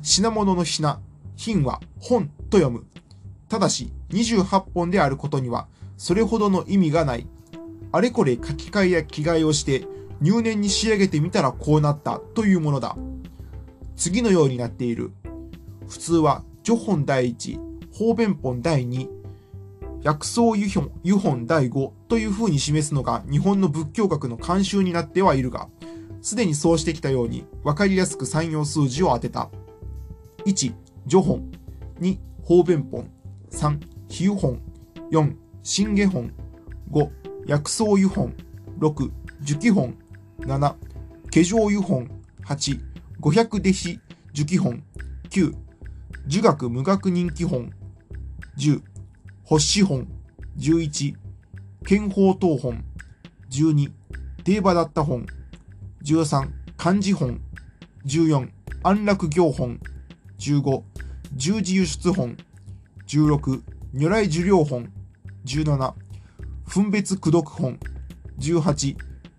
[0.03, 1.01] 品物の品、
[1.37, 2.85] 品は本と読む。
[3.49, 7.27] ただし、28本であることには、それほどの意味がない。
[7.93, 9.87] あれこれ書き換えや着替えをして、
[10.21, 12.97] 入念に仕上げてみたらこうなったというものだ。
[13.97, 15.13] 次のようになっている。
[15.89, 17.59] 普通は、序本第一、
[17.93, 19.09] 方便本第二、
[20.05, 25.69] 薬草湯本湯本第五という風に示すのが日本の仏教学の慣習になってはいるが、
[26.21, 29.49] すでにそうしてきたように分かりやすく三用数字を当てた。
[30.45, 30.75] 1、
[31.09, 31.51] 序本。
[32.01, 33.11] 2、方便本。
[33.51, 33.79] 3、
[34.09, 34.61] 比喩本。
[35.11, 36.33] 4、信下本。
[36.91, 37.11] 5、
[37.47, 38.35] 薬草湯本。
[38.81, 39.95] 6、樹木本。
[40.41, 40.77] 7、化
[41.31, 42.11] 粧湯本。
[42.45, 42.79] 8、
[43.25, 43.99] 五百弟子
[44.35, 44.83] 樹木本。
[45.31, 45.55] 9、
[46.29, 47.71] 儒学無学人気本。
[48.59, 48.83] 10、
[49.49, 50.07] 発子本。
[50.59, 51.15] 11、
[51.87, 52.85] 憲法等本。
[53.51, 53.91] 12、
[54.45, 55.25] 定場だった本。
[56.05, 57.41] 13、漢字本。
[58.05, 58.51] 14、
[58.83, 59.81] 安楽行本。
[60.39, 60.83] 15、
[61.35, 62.37] 十字輸出本。
[63.07, 63.63] 16、
[63.95, 64.93] 如来受領本。
[65.47, 65.95] 17、
[66.67, 67.79] 分別駆読本。
[68.39, 68.95] 18、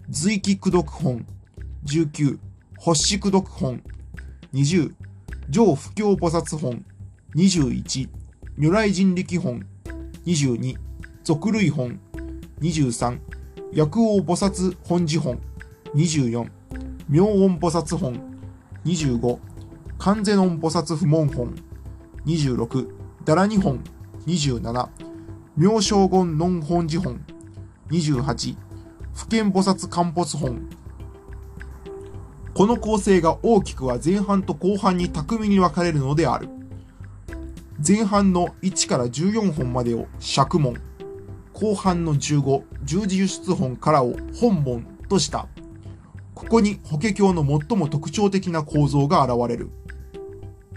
[0.09, 1.23] 随記駆読本。
[1.85, 2.39] 19、
[2.85, 3.81] 発子駆読本。
[4.53, 4.93] 20、
[5.49, 6.83] 上不教菩薩本。
[7.33, 8.07] 21、
[8.55, 9.59] 如来人力本。
[10.23, 10.77] 22、
[11.23, 11.97] 俗類本。
[12.61, 13.17] 23、
[13.73, 15.39] 薬王菩薩本寺本。
[15.95, 16.47] 24、
[17.07, 18.21] 妙音菩薩本。
[18.85, 19.39] 25、
[20.05, 21.55] 完全音菩薩不門本。
[22.27, 22.87] 26、
[23.25, 23.79] ダラニ本。
[24.27, 24.89] 27、
[25.55, 27.19] 妙正言論本寺本。
[27.89, 28.55] 28、
[29.11, 30.84] 不見菩薩漢仏本。
[32.55, 36.47] この構成が大きくは前半と後半に巧みに分かれるのである。
[37.85, 40.77] 前半の1から14本までを釈門、
[41.51, 45.49] 後半の15、十字輸出本からを本門とした。
[46.33, 49.69] ここに法華経の最も特徴的な構造が現れる。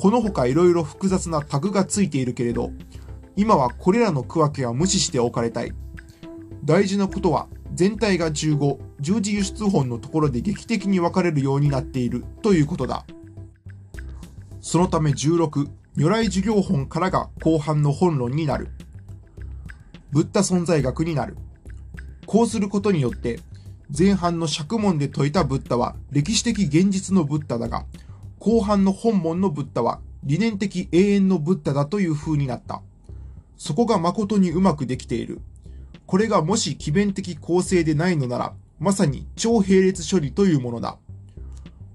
[0.00, 2.72] この他色々複雑なタグがついているけれど、
[3.36, 5.72] 今はこれらの区分けは無視しておかれたい。
[6.64, 7.46] 大事なことは、
[7.78, 13.04] 全体が15、十字輸出本のところで劇的に分かれるようになっているということだ。
[14.60, 18.70] そのため16、如来授業本からが後半の本論になる。
[20.10, 21.36] ブッダ存在学になる。
[22.26, 23.38] こうすることによって、
[23.96, 27.86] 前半の釈門で説いたブッダは歴史的現実のブッダだが、
[28.40, 32.82] 後半の本門のブッダは理念的永遠のブッダだという風になった。
[33.56, 35.40] そこが誠にうまくできている。
[36.08, 40.96] これがもし奇弁的構成でないのなら、まさに超並列処理というものだ。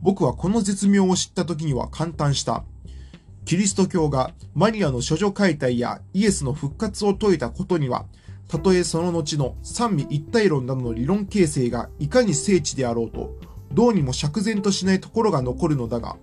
[0.03, 2.63] 僕はこの絶妙を知った時には感嘆した。
[3.43, 8.05] キリスト教がマリアの処女解体やイエスの復活を説いたことには、
[8.47, 13.35] たとえその後の三位一体論などの理論形成がいかに精緻であろうと、
[13.71, 16.17] どうにも釈然としないところが残るのだが、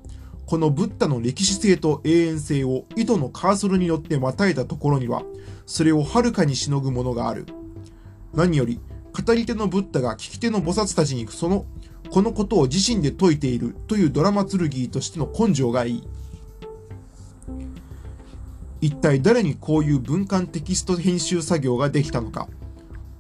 [0.47, 5.25] このブッダの歴史性と永遠性を糸のカーソルによってまたいだところには、
[5.67, 7.47] それをはるかにしのぐものがある。
[8.35, 8.81] 何より、
[9.27, 11.67] 語り手のブッダが聞き手の菩薩たちにその、
[12.11, 16.09] このことを自身で説いているというドラマ剣としての根性がいい。
[18.81, 22.49] 一体誰にこういう文官テキスト編集作業ができたのか。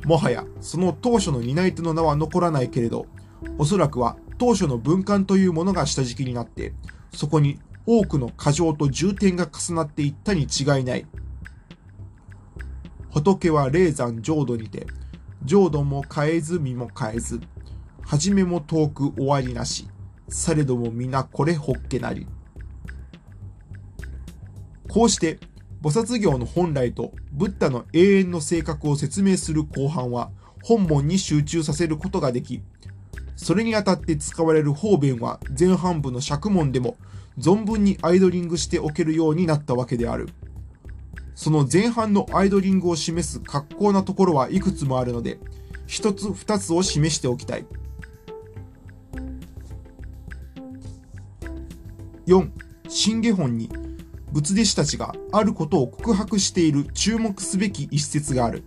[0.04, 3.06] もはや、その当初の担い手の名は残らないけれど、
[3.58, 6.72] おそらくは当初の文官というものが下敷きになって、
[7.12, 11.06] そこに多くの過剰と重点が重なっていったに違いない。
[13.10, 14.86] 仏は霊山浄土にて、
[15.44, 17.40] 浄土も変えず身も変えず、
[18.02, 19.88] 始めも遠く終わりなし、
[20.28, 22.26] されども皆これほっけなり。
[24.88, 25.38] こうして
[25.82, 30.30] 菩薩行の本来とブッダの永遠の性格を説明する後半は
[30.62, 32.62] 本門に集中させることができ、
[33.36, 36.96] それにあたって使われる方便は前半部の釈門でも
[37.38, 40.28] 存分にアイドリングしておけるようになったわけである。
[41.34, 45.38] その前半のアイドリングを示す格好なところはいくつもあるので、
[45.86, 47.66] 一つ二つを示しておきたい。
[52.26, 52.50] 4.
[52.88, 53.68] 新下本に
[54.32, 58.62] 仏弟子たちがあることを告白している注目すべき一節がある。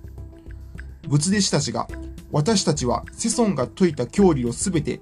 [1.07, 1.88] 仏弟子たちが、
[2.32, 4.99] 私たちは世尊が説いた教理をすべて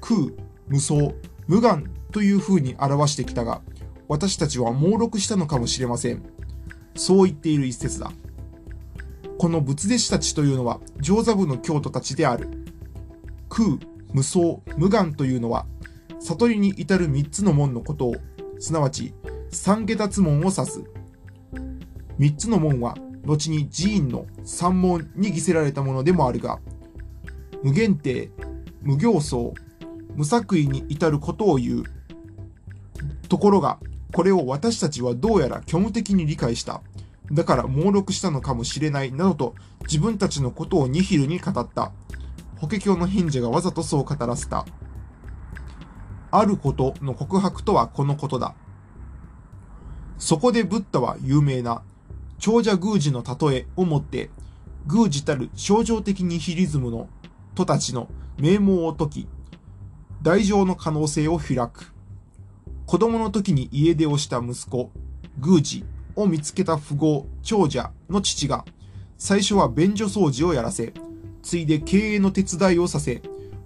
[0.00, 0.32] 空、
[0.68, 1.14] 無双、
[1.46, 3.62] 無眼という風に表してきたが、
[4.08, 6.22] 私たちは盲録したのかもしれません。
[6.94, 8.12] そう言っている一節だ。
[9.38, 12.48] この仏弟子たちというのは、上座部の教徒たちである。
[13.48, 13.78] 空、
[14.12, 15.66] 無双、無願というのは、
[16.20, 18.14] 悟りに至る三つの門のことを、
[18.60, 19.14] すなわち、
[19.50, 20.84] 三下脱門を指す。
[22.18, 26.60] 三つの門は、後に寺院の三門に着せられたものでもあるが、
[27.62, 28.30] 無限定、
[28.82, 29.54] 無行僧、
[30.14, 31.84] 無作為に至ることを言う。
[33.28, 33.78] ところが、
[34.12, 36.82] これを私たちはどうやら虚無的に理解した。
[37.30, 41.92] だから猛録したのかもしれないなどと自分たちのことをニヒルに語った。
[42.56, 44.66] 法華経の賢者がわざとそう語らせた。
[46.30, 48.54] あることの告白とはこのことだ。
[50.18, 51.82] そこでブッダは有名な
[52.38, 54.30] 長者宮司の例えをもって、
[54.86, 57.08] 宮司たる象徴的にヒリズムの
[57.54, 58.08] 徒たちの
[58.38, 59.28] 名門を解き、
[60.22, 61.91] 大乗の可能性を開く。
[62.86, 64.90] 子供の時に家出をした息子、
[65.38, 65.84] 宮司
[66.16, 68.64] を見つけた富豪、長者の父が、
[69.18, 70.92] 最初は便所掃除をやらせ、
[71.42, 73.22] ついで経営の手伝いをさせ、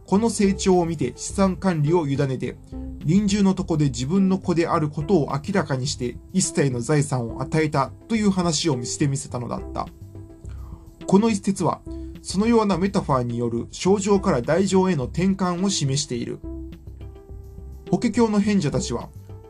[0.06, 2.56] この成長を見て資産管理を委ねて、
[3.04, 9.86] 臨終のとこで自分の子であることを明らかにして一切の財産を与えたという話をしてみせたのだった。
[11.06, 11.80] この一節は、
[12.22, 16.40] そのようなメタファーによる症状から大乗への転換を示している。
[17.90, 19.08] 法華経の賢者たちは、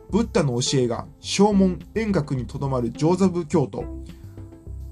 [0.09, 3.83] ブッダの教えが正門円覚にとどまる上座部教徒、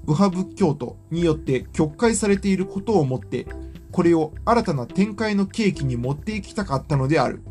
[0.06, 3.46] 右派仏教徒によって曲解されていることをもって
[3.90, 7.42] これを新たな展開の契機に持っていきたかったのである。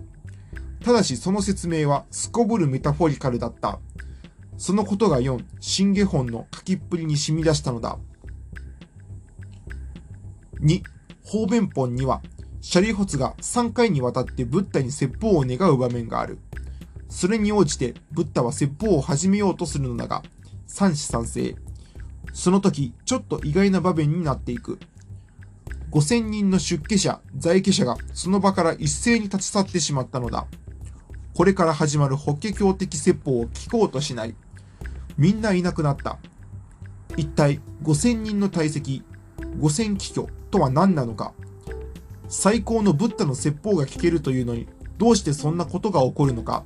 [0.84, 3.80] ただしその説明はすこぶるメタフォリカルだった。
[4.58, 7.98] そのことが4、新下本の書きっぷりに染み出したのだ。
[10.62, 10.82] 2、
[11.24, 12.22] 方便本には、
[12.68, 16.40] シャリホツが3回にわたってブッダに説法を願う場面がある。
[17.10, 20.24] それに応じてブッダは説法を始めようとするのだが、
[20.66, 21.56] 三子三世。
[22.34, 24.80] その時、ちょっと意外な場面になっていく。
[25.92, 30.48] 5000人の出家者、在家者がその場から一斉に立ち去ってしまったのだ。
[31.36, 34.36] これから始まる法華経的説法を聞こうとしない。
[35.20, 36.18] みんないなくなった。
[37.16, 39.04] 一体5000人の体積、
[39.60, 41.36] 5000気虚とは何なのか。
[42.28, 44.68] 最高のブッダの説法が聞けるというのに、
[44.98, 46.64] どうしてそんなことが起こるのか。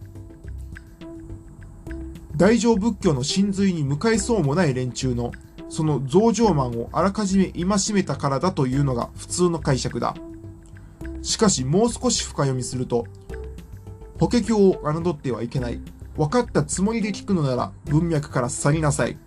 [2.35, 5.33] 大乗仏教の真髄に向かいそうもない連中の
[5.67, 10.15] その増上マンをあらかじめ戒めたからだというのが普通の解釈だ。
[11.21, 13.05] しかしもう少し深読みすると、
[14.19, 15.81] 法華経を侮ってはいけない。
[16.15, 19.17] 分かったつもりで聞くのなら文脈から去りなさい。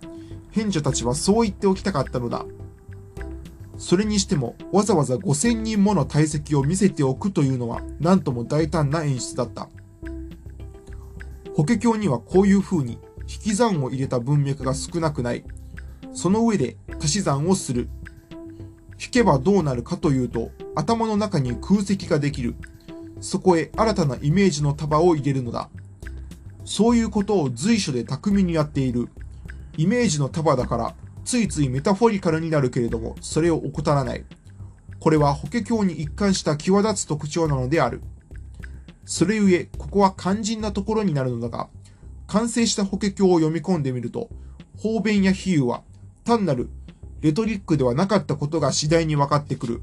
[0.53, 2.45] 賢者たちはそう言っておきたかったのだ。
[3.83, 9.69] それにしても、わざわざ5000人もの体積を見せておくというのは、なんとも大胆な演出だった。
[11.57, 15.45] 法華経にはこういう風に、引き算を入れた文脈が少なくない。
[16.13, 17.89] その上で足し算をする。
[19.03, 22.55] 引けばどうなるかというと、頭の中に空席ができる。
[23.21, 25.71] そこへ新たなイメージの束を入れるのだ。
[26.65, 29.09] そういうことを随所で巧みにやっている。
[29.77, 30.95] イメージの束だから、
[31.25, 34.25] ついついメタフォリカルになるけれども、それを怠らない。
[34.99, 38.03] これは法華経に一貫した際立つ特徴なのである。
[39.05, 41.69] それゆえ、ここは肝心なところになるのだが、
[42.27, 44.29] 完成した法華経を読み込んでみると、
[44.79, 45.83] 方便や比喩は
[46.25, 46.71] 単なる
[47.21, 49.83] レトリックではなかったことが次第に分かってくる。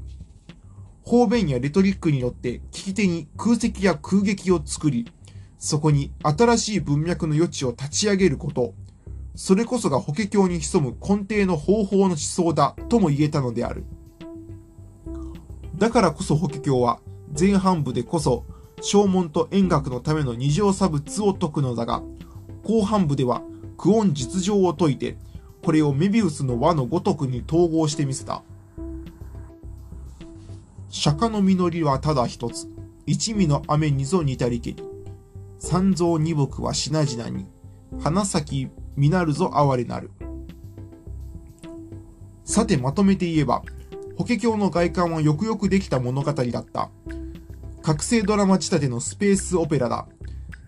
[1.02, 5.10] 方便やレトリックによって聞き手に空席や空撃を作り、
[5.58, 8.74] そこに新しい文脈の余地を立ち上げること。
[9.34, 13.84] それこそが法華経に潜む根底の方法の思想だとも言えたのである。
[15.76, 17.00] だからこそ法華経は
[17.38, 18.44] 前半部でこそ
[18.82, 22.02] 正門と円学のための二乗差物を解くのだが、
[22.64, 23.42] 後半部では
[23.76, 25.16] 苦音実情を解いて
[25.62, 28.42] これをメビウスの輪のごとくに統合してみせた。
[30.88, 32.68] 釈迦の実りはただ一つ。
[33.06, 34.82] 一味の雨にぞ似たりけり。
[35.58, 37.46] 三蔵二木は品々に。
[38.00, 40.10] 花咲実なるぞ哀れなる。
[42.44, 43.62] さてまとめて言えば、
[44.16, 46.90] 法華経の外観はよくよくできた物語だった。
[47.82, 50.06] 覚醒ドラマ仕立てのスペースオペラだ。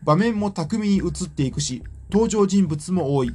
[0.05, 3.35] 場面も巧みに映っていくし、登場人物も多い。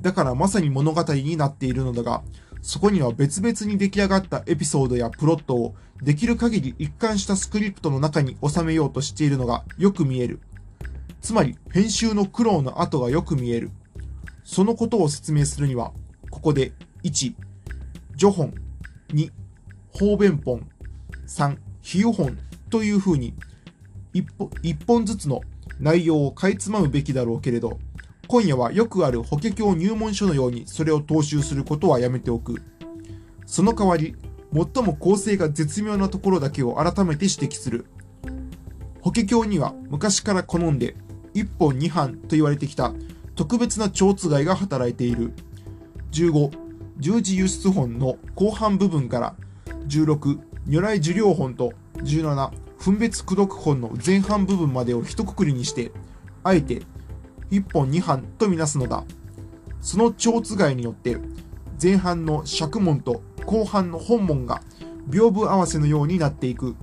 [0.00, 2.22] だからまさに物語になっているのだが、
[2.62, 10.40] そこには別々に出来上がったエピソードやプロットをできる限り一貫したスクリプトの中に収めようとしているのがよく見える。
[11.20, 13.70] つまり編集の苦労の跡がよく見える。
[14.46, 15.92] そのことを説明するには、
[16.30, 16.72] ここで
[17.02, 17.34] 1、
[18.16, 18.54] 序本、
[19.08, 19.30] 2、
[19.90, 20.66] 方便本、
[21.26, 22.38] 3、比喩本
[22.70, 23.34] という風に
[24.62, 25.40] 一本ずつの
[25.80, 27.80] 内容をかいつまむべきだろうけれど、
[28.28, 32.62] 今夜はよくある法華経入門書のようにそれを踏襲することはやめておく。
[33.46, 34.14] その代わり、
[34.52, 37.86] 最も構成が絶妙なところだけを改めて指摘する。
[39.00, 40.94] 法華経には昔から好んで
[41.34, 42.92] 一本二半と言われてきた
[43.36, 45.32] 特別な蝶つがいが働いている。
[46.12, 46.50] 15、
[46.98, 49.36] 十字輸出本の後半部分から
[49.86, 55.92] 16、如来受領本と17、分別駆読本の前半部分までを一括りにして、
[56.42, 56.82] あえて
[57.50, 59.04] 一本二半とみなすのだ。
[59.82, 61.18] その蝶つがいによって、
[61.80, 64.62] 前半の釈門と後半の本門が
[65.10, 66.74] 屏風合わせのようになっていく。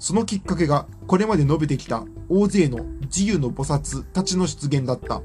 [0.00, 5.22] そのきっかけがこれまで述べてきた大勢の自由の菩薩たちの出現だった。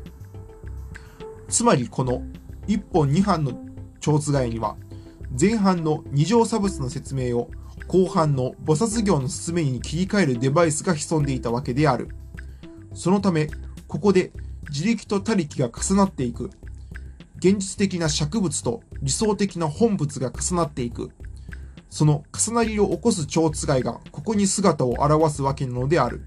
[1.52, 2.24] つまりこの
[2.66, 3.52] 一本二半の
[4.00, 4.78] 蝶つがいには、
[5.40, 7.52] 前半の二乗差物の説明を
[7.88, 12.08] 後半の菩薩行の進めに切り替えるデバイスが潜んでいたわけである。
[12.94, 13.50] そのため、
[13.90, 14.32] ここで
[14.70, 16.50] 自力と他力が重なっていく。
[17.40, 21.12] 現実的な尺物と理想的な本物が重なっていく。
[21.90, 26.26] その重なりを起こす蝶つがいがここに姿を現すわけなのである。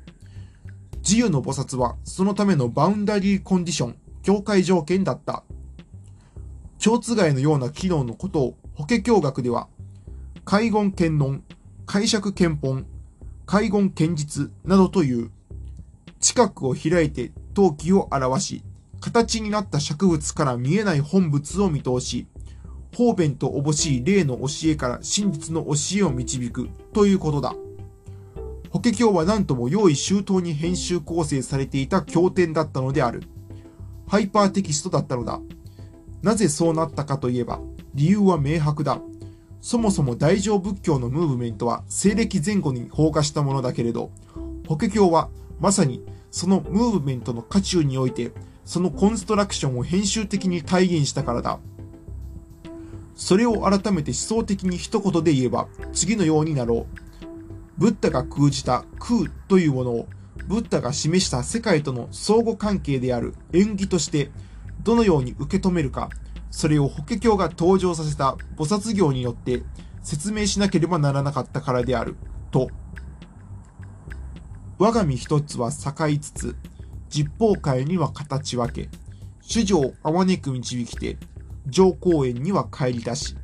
[0.96, 5.44] 自由の菩薩はそのためのバウンダリーコンディション、境界条件だった。
[6.78, 9.68] 蝶つがいのような機能のことを法華経学では、
[10.46, 11.44] 海言検論、
[11.84, 12.86] 解釈検本、
[13.44, 15.30] 海言検実などという、
[16.20, 18.62] 近くを開いて陶器を表し、
[18.98, 22.26] 形になった植物から見えない本物を見通し、
[22.96, 27.54] 方便と乏しい霊の教えから真実の教えを導くということだ。
[28.70, 33.22] 法華経は何とも用意周到に編集構成されていた経典だったのである。
[34.06, 35.40] ハイパーテキストだったのだ。
[36.22, 37.60] なぜそうなったかといえば、
[37.94, 39.00] 理由は明白だ。
[39.60, 44.10] そもそも大乗仏教のムーブメントは西暦前後に放火したものだけれど、
[44.68, 48.32] 法華経はまさにそのムーブメントの渦中において、
[48.64, 51.60] そのコンストラクションを編集的に体現したからだ。
[53.14, 57.04] それを改めて思想的に一言で言えば、次のようになろう。
[57.78, 60.08] ブッダが空じた空というものを、
[60.46, 64.30] ブッダが示した世界との相互関係である縁起として、
[64.82, 66.10] どのように受け止めるか、
[66.50, 69.62] それを法華経が登場させた菩薩行によって
[70.02, 72.16] 説明しなければならなかったからである、
[72.50, 72.68] と。
[74.78, 76.56] 我が身一つは栄いつつ、
[77.08, 78.90] 実法界には形分け、
[79.40, 81.16] 主情をあまねく導きて、
[81.66, 83.36] 上公園には帰り出し。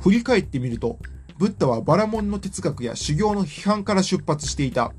[0.00, 0.98] 振り返ってみると、
[1.40, 4.92] ブッダはバラモンの哲学や修行の批判から出発していた。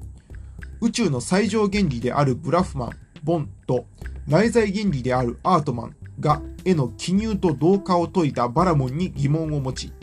[0.81, 2.89] 宇宙の最上原理であるブラフマン、
[3.23, 3.85] ボンと
[4.27, 9.93] 内在原理であるアートマンが絵の記入と同化を説いたバラモンに疑問を持ち、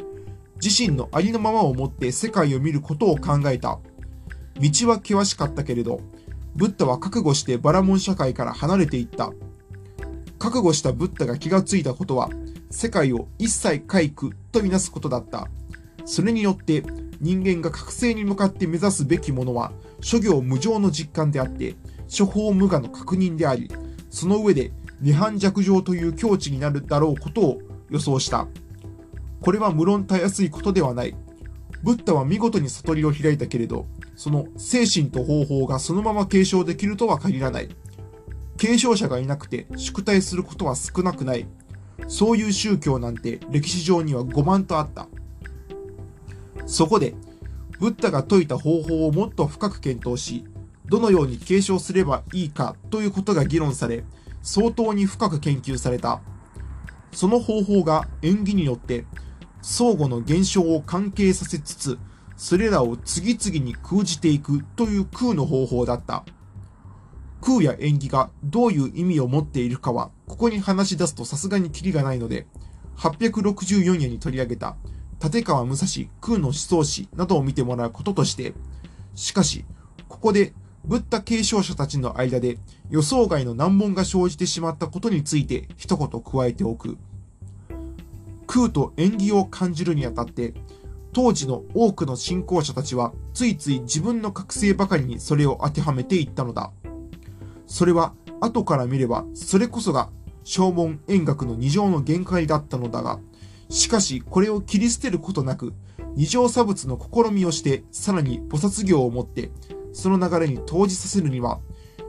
[0.62, 3.80] 自身のありのままをもって世界を見ることを考えた。
[4.61, 6.01] 道は険しかったけれど、
[6.55, 9.32] ブッダは覚悟してバラモン社会から離れていった。
[10.39, 12.30] 覚悟したブッダが気がついたことは、
[12.70, 15.49] 世界を一切回復とみなすことだった。
[16.09, 16.83] それによって
[17.21, 21.77] 人間が覚醒に向かって目指すべきものは諸行無常の実感であって、
[22.09, 23.71] 処方無我の確認であり、
[24.09, 27.59] その上で涅槃弱情という境地になるだろうことを
[27.91, 28.49] 予想した。
[29.43, 31.15] これは無論たやすいことではない。
[31.83, 33.87] ブッダは見事に悟りを開いたけれど、
[34.17, 37.69] その精神と方法がそのまま継承できるとは限らない。
[38.57, 41.47] 継承者がいなくて宿題することは少なくない。
[42.07, 45.07] そういう宗教なんて歴史上には5万とあった。
[46.69, 47.14] そこで、
[47.81, 50.45] ブッダが説いた方法をもっと深く検討し、
[50.85, 54.05] どのように継承すればいいかということが議論され、
[54.43, 56.21] 相当に深く研究された。
[57.12, 59.07] その方法が縁起によって
[59.62, 61.99] 相互の現象を関係させつつ、
[62.37, 66.25] それらを次々に空じていくという空の方法だった。
[67.41, 72.47] 空や縁起がどういう意味を持っているかは、ここに話し出すとさすがにキリがないので、
[72.99, 74.77] 864年に取り上げた
[75.23, 75.87] 立川武蔵
[76.21, 78.55] 空の思想史などを見てもらうこととして、
[79.14, 79.64] しかし、
[80.09, 80.53] ここで
[80.85, 82.59] ブッダ継承者たちの間で
[82.89, 86.97] 予想外の難問が生じてしまったことについて一言加えておく。
[88.47, 90.55] 空と縁起を感じるにあたって、
[91.12, 96.71] 当時の多くの信仰者たちはついつい自分の覚醒ばかりにそれを当てはめていったのだ。
[97.66, 100.11] それは後から見ればそれこそが
[100.45, 103.19] 正門円学の二乗の限界だったのだが、
[103.69, 105.75] しかしこれを切り捨てることなく、
[106.14, 109.51] 二乗差物の試みをして、さらに菩薩行をもって、
[109.93, 111.61] その流れに投じさせるには、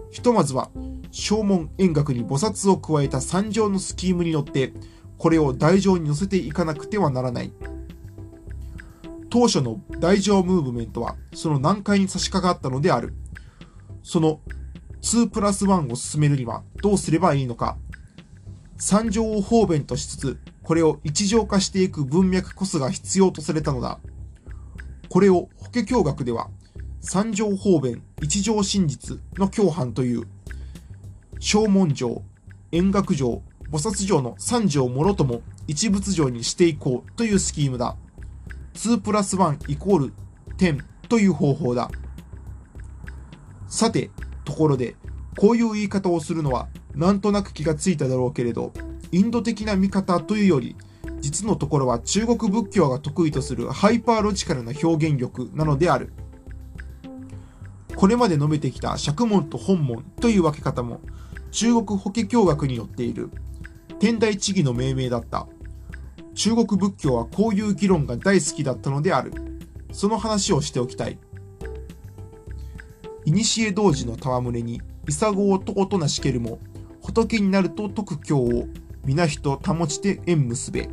[0.09, 0.71] ひとまずは、
[1.11, 4.73] 正門円学に菩薩を加えた三条のスキームによって、
[5.17, 7.51] これを大乗に乗せていかなくてはならない。
[9.29, 13.13] 当初の大乗ムーブメントは、その難解に差し掛かったのである。
[14.01, 14.39] その
[15.01, 17.77] 2プラス1を進めるにはどうすればいいのか。
[18.81, 23.99] 三条を方便としつつ、これを一乗化していく文脈こそが必要とされたのだ。
[25.09, 26.49] これを法華経学では、
[27.01, 30.27] 三条方便一条真実の共犯という、
[31.41, 32.23] 正門城、
[32.71, 37.97] 円覚城、菩薩城の三条もろとも一仏城にしていこうというスキームだ。
[38.75, 40.13] 2プラス1イコール
[40.57, 41.91] 10という方法だ。
[43.67, 44.09] さて、
[44.45, 44.95] ところで、
[45.37, 46.69] こういう言い方をするのは
[46.99, 48.73] なんとなく気がついただろうけれど、
[49.13, 50.75] インド的な見方というより、
[51.21, 56.11] 実のところは中国仏教が得意とするハイパーロジカルな表現力なのである。
[57.95, 61.01] これまで述べてきた釈門と本門という分け方も
[61.51, 63.29] 中国法華経学によっている
[63.99, 65.47] 天台地義の命名だった。
[66.35, 69.33] 中国仏教はこういう議論が大好きだったのである。
[69.91, 71.17] その話をしておきたい。
[73.25, 76.59] 古道寺の戯れに、いさごをとことなしけるも、
[77.09, 78.67] 仏になると徳教を、
[79.03, 80.89] 皆人保ちて縁結べ。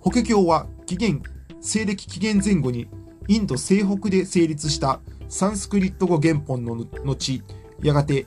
[0.00, 1.22] 法華経は紀元、
[1.62, 2.88] 西暦紀元前後に
[3.28, 7.42] インド西北で成立したサンスクリット語原本の後、
[7.82, 8.26] やがて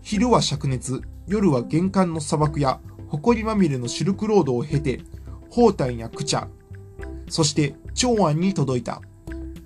[0.00, 5.00] 昼は灼熱、夜は玄関の砂漠や埃まみれのシルクロードを経て、
[5.50, 6.46] 包帯やクチャ、
[7.28, 9.02] そして長安に届いた。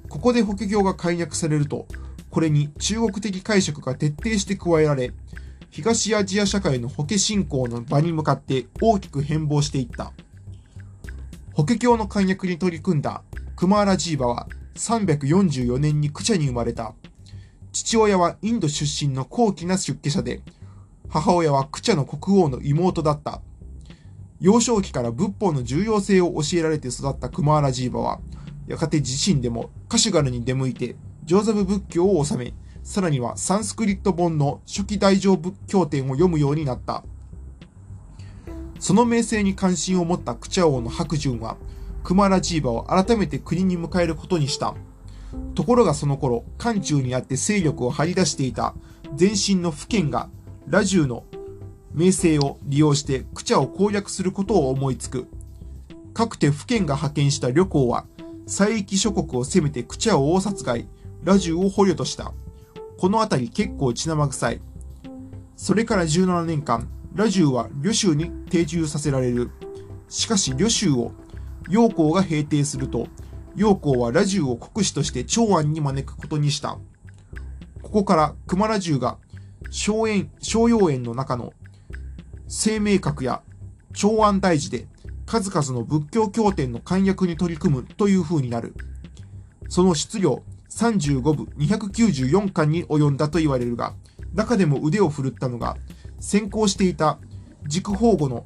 [0.09, 1.87] ここで法華経が解約されると、
[2.31, 5.13] これに中国的解釈が徹底して加えられ、
[5.71, 10.13] 東アジア社会の法華信仰の場に向かって大きく変貌していった。
[11.53, 13.23] 法華経の解約に取り組んだ
[13.57, 16.95] クマーラジーバは344年にクチャに生まれた。
[17.73, 20.43] 父親はインド出身の高貴な出家者で、
[21.09, 23.41] 母親はクチャの国王の妹だった。
[24.41, 28.21] 幼少期から仏法の重要性を教えられて育ったクマーラジーバは、
[28.69, 30.97] やがて自身でもカシュガルに出向いて、
[31.29, 37.05] 上座部仏教を収め、さらにはサンスクリット本の初期大乗仏教典を読むようになった。
[38.81, 41.59] その名声に関心を持ったクチャ王の白順は、
[42.03, 44.75] クマラジーバを改めて国に迎えることにした。
[45.55, 48.73] ところがその頃、漢中にあって勢力を張り出していた
[49.21, 50.31] 前身の府県が
[50.67, 51.25] ラジューの
[51.93, 55.27] 名声を利用してクチャを攻略することを思いつく。
[56.15, 58.07] かくて府県が派遣した旅行は、
[58.47, 60.89] 西域諸国を攻めてクチャを大殺害、
[61.29, 62.33] ラジュを捕虜とした。
[62.97, 64.63] この辺り結構血生臭い。
[65.57, 69.51] それから17年間、ラジュは旅州に定住させられる。
[70.09, 71.13] しかし旅州を
[71.69, 73.09] 陽光が平定すると、
[73.57, 76.79] 陽光はラジュを国司として長安に招くことにした。
[77.83, 79.19] ここから熊ラジュが
[79.71, 81.53] 荘園、荘陽園の中の
[82.47, 83.43] 生命閣や
[83.93, 84.89] 長安大寺で
[85.27, 88.75] 数々の仏教経典の簡約に取り組むという風になる。
[89.69, 90.43] その質量
[90.79, 93.95] 35部294巻に及んだと言われるが、
[94.33, 95.77] 中でも腕を振るったのが、
[96.21, 97.19] 先行していた
[97.67, 98.45] 軸法語の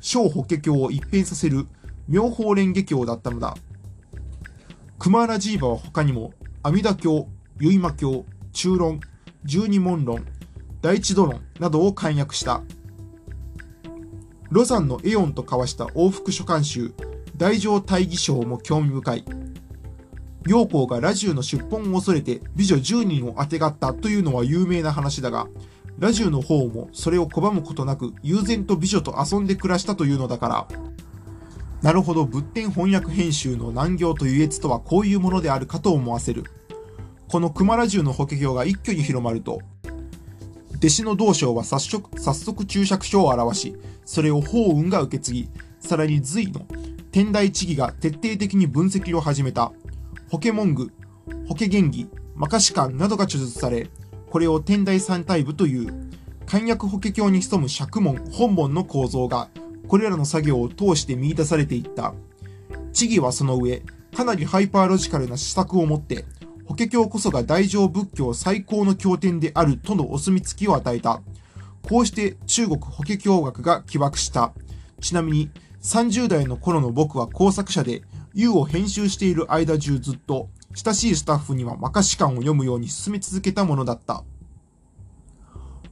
[0.00, 1.66] 小法華経を一変させる
[2.06, 3.56] 妙法蓮華経だったのだ。
[5.00, 6.32] クマーラジーバは他にも、
[6.62, 7.28] 阿弥陀経、
[7.58, 9.00] 結馬経、中論、
[9.44, 10.24] 十二門論、
[10.80, 12.62] 第一度論などを簡約した。
[14.50, 16.94] ロザンのエオンと交わした往復書簡集、
[17.36, 19.47] 大乗大義章も興味深い。
[20.48, 25.46] 陽光がラジューの出本を恐れて美女10人をあてがったというのは有名な話だが、
[25.98, 30.68] ラジューの方もそれを拒むことなく悠然と美女と遊んで暮らしたというのだから、
[31.82, 36.44] なるほど仏典翻訳編集の難行と優越とはこういうものであるかと思わせる。
[37.28, 39.60] この熊ラジュの法華経が一挙に広まると、
[40.78, 43.76] 弟子の道将は早速早速注釈書を表し、
[44.06, 45.48] それを法雲が受け継ぎ、
[45.80, 46.62] さらに隋の
[47.12, 49.72] 天台地義が徹底的に分析を始めた。
[50.30, 50.92] 法華文具、
[51.48, 53.88] 法華元義、マカシカンなどが著述され、
[54.30, 56.10] これを天台三体部という、
[56.44, 59.48] 簡約法華経に潜む釈門、本門の構造が、
[59.86, 62.14] これらの作業を通して見出されていった。
[62.92, 63.82] 地義はその上、
[64.14, 66.26] かなりハイパーロジカルな施策を持って、
[66.66, 71.22] 法華経こそが大乗仏教最高の経典であるとのお墨付きを与えた。
[71.88, 74.52] こうして中国法華経学が起爆した。
[75.00, 75.50] ちなみに
[75.82, 78.02] 30代の頃の僕は工作者で
[78.34, 84.24] U を編集している間中ずっと親しいスタッフにはマカシカンを読むように進め続けたものだった。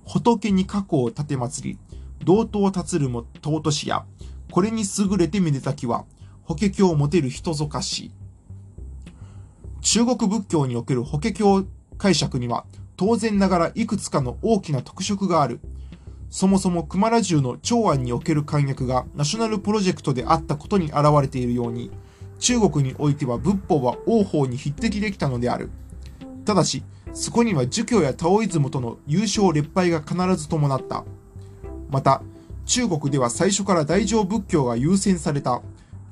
[0.05, 1.79] 仏に過去を立て祭り、
[2.25, 4.05] 同等を立つるも尊しや、
[4.53, 6.05] これに優れてめでたきは、
[6.45, 8.13] 法華経を持てる人ぞかし。
[9.81, 11.67] 中国仏教における法華経
[11.99, 12.67] 解釈には、
[12.97, 15.61] 当然ながらいくつかの大きな特色がある。
[16.31, 21.91] そもそも熊ラ中の長安における簡約がナショナルプロジェクトであったことに現れているように、
[22.39, 25.71] 中国においては仏法は王法に匹敵できたのである。
[26.45, 26.83] ただし、
[27.13, 31.05] そこには儒教やタオイズムとの優勝劣敗が必ず伴った。
[31.91, 32.23] また、
[32.67, 35.63] 中国では最初から大乗仏教が優先された。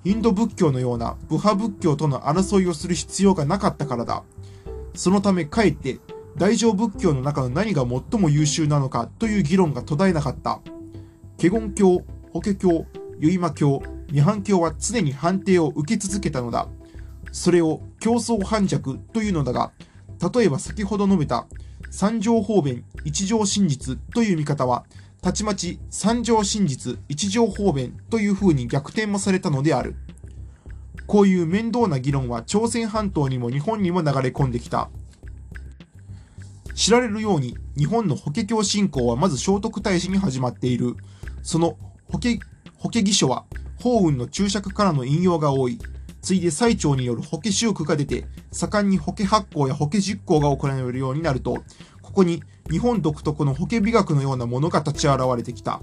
[0.04, 4.22] インド仏教のような部派仏教との争いをする必要がなかったからだ。
[4.94, 5.98] そのためかえって
[6.36, 10.60] 大乗仏教の中の何が最も優秀なのかという議論が途絶えなかった。
[11.40, 12.02] 華厳教、
[12.32, 12.86] 法華経、
[13.18, 16.68] 結馬教、涅槃教は常に判定を受け続けたのだ。
[17.32, 19.72] それを競争反弱というのだが、
[20.34, 21.46] 例えば先ほど述べた
[21.90, 24.84] 三条方便一条真実という見方は、
[25.20, 29.96] たちまち三条真実一条方便という風に逆転もされたのである。
[31.06, 34.90] こういう面倒な議論は朝鮮半島にも日本にも流れ込んできた。
[36.74, 40.96] 知られるように日本の法華経信仰はまず聖徳太子に始まっている。
[41.42, 41.78] その
[42.10, 42.28] 法華
[42.84, 43.46] 法華義書は
[43.80, 45.78] 法雲の注釈からの引用が多い。
[46.20, 51.64] ついで最長による法華宗句が出て、盛んに法華発行や法華実行が行われるようになると、
[52.02, 55.80] ここに日本独特の法華美学のようなものが立ち現れてきた。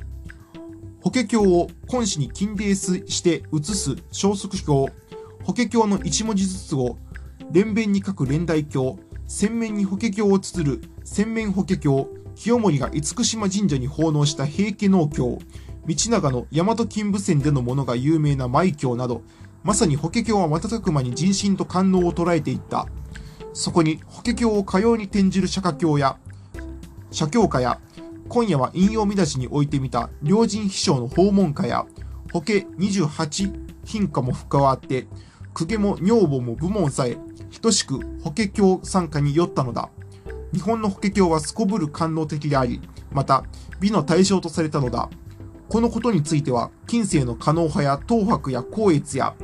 [1.02, 4.88] 法華経を根子に金泥して写す小則経、
[5.44, 7.00] 法華経の一文字ずつを
[7.52, 15.40] 連弁に書く連代経、洗面に法華経を綴る洗面法華経、清盛が厳島神社に奉納した平家農協、
[15.88, 19.24] 道長の大和金武線でのものが有名な舞教など、
[19.64, 22.88] まさに法華経は瞬く間に人心と官能を捉えていった。
[23.54, 26.18] そこに法華経をかように転じる釈迦経や、
[27.12, 27.80] 写経家や、
[28.30, 31.86] 今夜は引用見出しに置いてみた良人秘書の訪問家や、
[32.32, 35.08] 法華28品化も深わって、
[35.54, 37.18] 公家も女房も部門さえ、
[37.62, 39.90] 等しく法華経参加に酔ったのだ。
[40.54, 43.44] 日本の法華経はすこぶる官能的であり、また
[43.80, 45.10] 美の対象とされたのだ。
[45.72, 49.36] このことについては、近世の可能派や東博や光悦や、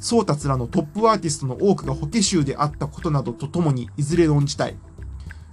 [0.00, 4.76] 宗達らのトップアーティストの多くが法華宗であったことなどとともにいずれ論じたい。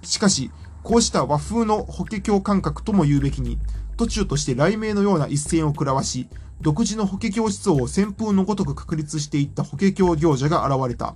[0.02, 0.50] しかし、
[0.82, 3.60] こうした和風の法華経感覚とも言うべきに、
[3.96, 6.26] 途中として雷鳴のような一線を食らわし、
[6.60, 11.14] 独自の法華経思想を旋風のごとく確立していった法華経行者が現れた。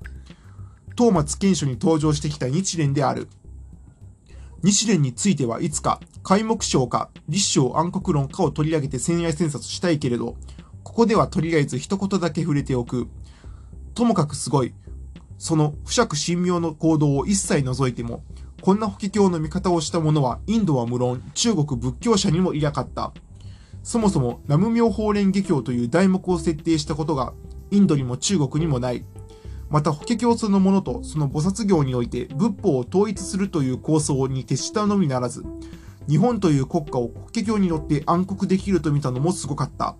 [0.96, 3.26] 東松賢書に登場してきた日蓮である。
[4.62, 10.36] 日蓮についてはいつか開目章か立章暗黒論かを取り上げて専愛詮察したいけれど、
[10.82, 13.08] ここではとりあえず一言だけ触れておく。
[13.94, 14.74] ともかくすごい。
[15.38, 18.24] その不釈神妙の行動を一切除いても、
[18.60, 23.12] こんな法華経の見方をした者はインドは無論中国仏教者にもいなかった。
[23.84, 27.32] そもそも南無妙法蓮華経という題目を設定したことが
[27.70, 29.04] インドにも中国にもない。
[29.70, 35.44] また、法華経そのものとその菩薩行において仏法を統一するという構想に徹したのみならず、
[36.08, 39.96] 日本という国家を法華経によって暗黒できると見たのもすごかった。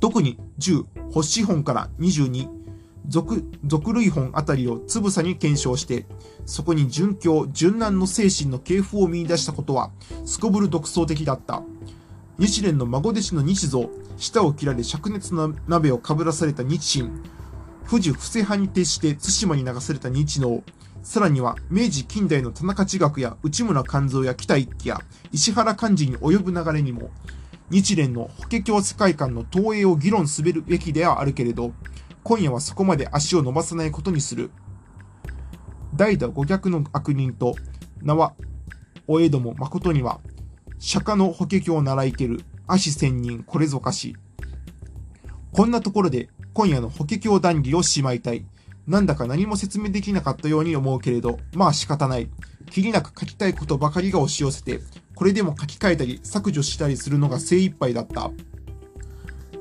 [0.00, 2.48] 特に10、星本から22、
[3.06, 6.06] 俗、俗類本あたりをつぶさに検証して、
[6.44, 9.92] そこに純教、純難の精神の系譜を見出したことは、
[10.24, 11.62] すこぶる独創的だった。
[12.38, 17.10] 日蓮の孫弟子の日像、舌を切られ灼熱の鍋をかぶらされた日清、
[17.88, 20.62] 富士布施派に徹して対馬に流された日能、
[21.02, 25.00] さらには明治近代の田中地学や内村勘蔵や北一揆や
[25.32, 27.10] 石原幹事に及ぶ流れにも、
[27.70, 31.72] 日蓮の法華経世界観の投影を議論すべるべきではあるけれど、
[32.22, 34.50] 今夜はそこまで足を伸ばさないことにする。
[35.94, 37.54] 代打五逆の悪人と
[38.00, 38.34] 名は、
[39.06, 40.20] お江戸も誠には、
[40.78, 44.16] 釈迦の法華経を習いける、足千人これぞかし。
[45.52, 48.46] こんなところで今夜の法華経談義をしまいたい。
[48.86, 52.30] なんだか何も説明できなかったように思うけれど、まあ仕方ない。
[52.70, 54.80] きりなく書きたいことばかりが押し寄せて、
[55.16, 58.30] これでも書き換えたり削除したりするのが精一杯だった。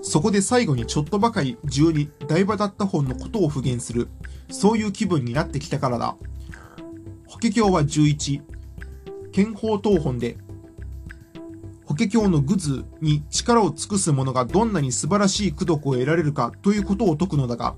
[0.04, 4.08] そこで最後にちょっとばかり12大場だった本のことを復元する。
[4.52, 6.16] そういう気分になってきたからだ。
[7.26, 8.41] 法華経は11、
[9.32, 10.38] 憲法等本で
[11.94, 17.76] 法華経の愚図に力を尽くす者がどんなに素晴らしい功徳を得られるかということを説くのだが、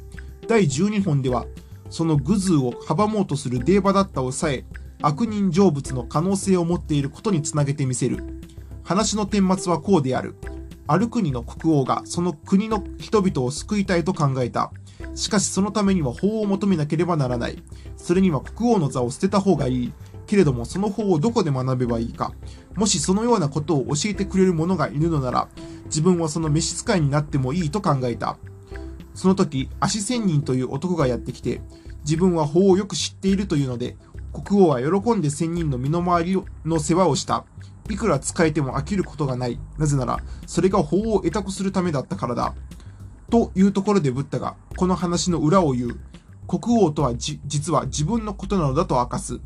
[0.47, 1.45] 第12本では、
[1.89, 4.63] その愚図を阻もうとするデーバダッタをさえ、
[5.01, 8.23] 悪人成仏の可能性を持っていることにつなげてみせる。
[8.85, 10.35] 話の顛末はこうである。
[10.87, 14.71] ある国の国王がその国の人々を救いたいと考えた。
[15.13, 17.61] しかしそのためには法を求めなければならない。
[17.97, 19.93] それには国王の座を捨てた方がいい。
[20.25, 22.33] けれどもその法をどこで学べばいいか。
[22.75, 25.47] もしそのようなことを教えてくれる者がいるのなら、
[25.85, 28.37] 自分はその召使いになってもいいと考えた。
[29.13, 31.61] その時、足仙人という男がやってきて、
[32.01, 33.95] 自分は法をよく知っているというので、
[34.33, 37.45] 国王は喜んで仙人の身の回りの世話をした。
[37.89, 39.59] いくら使えても飽きることがない。
[39.77, 42.53] なぜなら、それが法を得得するためだったからだ。
[43.29, 45.99] というところでブッダが、この話の裏を言う。
[46.47, 49.39] 国王とは実は自分のことなのだと明かす。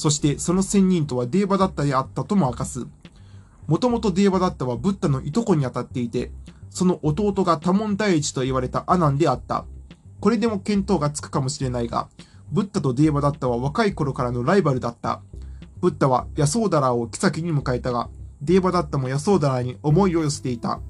[0.00, 2.86] そしてその仙人とはデーバダッタであったとも明かす。
[3.66, 6.32] もともとデーバダッタはブッダのいとこにあたっていて、
[6.70, 9.66] その弟が多門第一と言われたアナンであった。
[10.20, 12.08] これでも見当がつくかもしれないが、
[12.50, 15.20] ブッダとデーバダッタは若い頃からのライバルだった。
[15.82, 18.08] ブッダはヤソーダラーを妃に迎えたが、
[18.40, 20.80] デーバダッタもヤソーダラーに思いを寄せていた。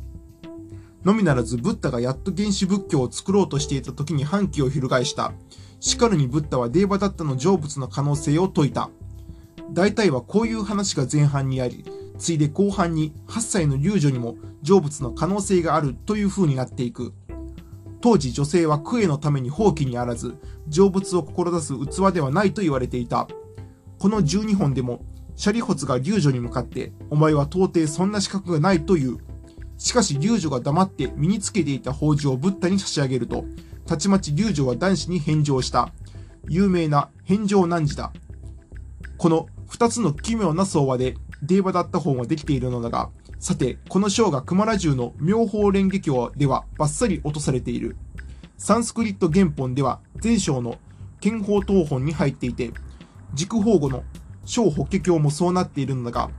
[1.04, 5.32] のみならず、ブッダがやっと原始仏教を作ろうとしていた時に反旗を翻した。
[5.80, 8.90] しかるにブッダはデーバダッタの成仏の可能性を説いた。
[9.72, 11.84] 大体はこういう話が前半にあり、
[12.18, 17.14] ついで後半に8歳の流女にも成仏の可能性があるという風になっていく。
[18.00, 20.36] 当時女性はクエのために放棄にあらず、
[20.70, 23.28] 成仏を志す器ではないと言われていた。
[23.98, 25.04] この12本でも、
[25.36, 29.18] シャリホツが龍女に向かって、お前は到底そんな資格がないという。
[29.78, 33.44] しかし龍女が黙って身につけていた宝珠をブッダに差し上げると、
[33.86, 35.90] たちまち龍女は男子に返上した。
[36.48, 38.12] 有名な返上難事だ。
[39.18, 43.08] この二つの奇妙な相和で、デーバだった本はできているのだが、
[43.38, 47.96] さて、この章が熊ラ中の妙法蓮華経ではバッサリ落とされている。
[48.58, 50.78] サンスクリット原本では前章の
[51.20, 52.72] 憲法等本に入っていて、
[53.32, 54.02] 軸法語の
[54.44, 56.30] 小法華経もそうなっているのだが、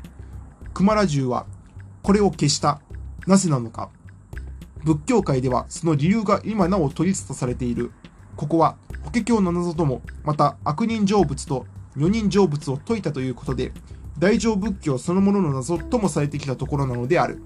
[0.74, 1.46] 熊ラ中は
[2.04, 2.82] これを消した。
[3.28, 3.90] なぜなのか。
[4.84, 7.94] 仏教界ではその理由が今なお取り沙汰されている。
[8.36, 8.76] ここは
[9.06, 11.66] 法華経の謎とも、また悪人成仏と
[11.96, 13.72] 女人成仏を説いたということで、
[14.20, 17.42] 大乗仏教そのものの謎ともされてきたところなのである。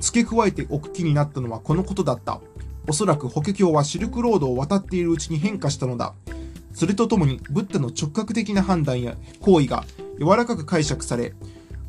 [0.00, 2.40] 付け加えておく気になったのはこのことだった。
[2.86, 6.14] おそらく法華経はシルクロードを渡っているうちに変化したのだ。
[6.72, 9.84] それとともに、ブッダの直角的な判断や行為が
[10.18, 11.34] 柔らかく解釈され、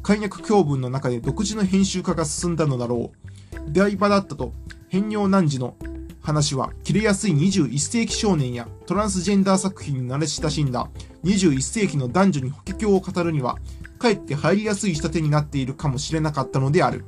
[0.01, 3.71] 解約教文の中で独自の編集化が進んだのだろう。
[3.71, 4.51] 大場だったと、
[4.87, 5.75] 変容難事の
[6.21, 10.89] 話は切れやすい21世紀少年やトランスジェンダー作品に慣れ親しんだ
[11.23, 13.57] 21世紀の男女に法華経を語るには
[13.97, 17.03] かえって入りやすい仕立てになっているかもしれなかったのである。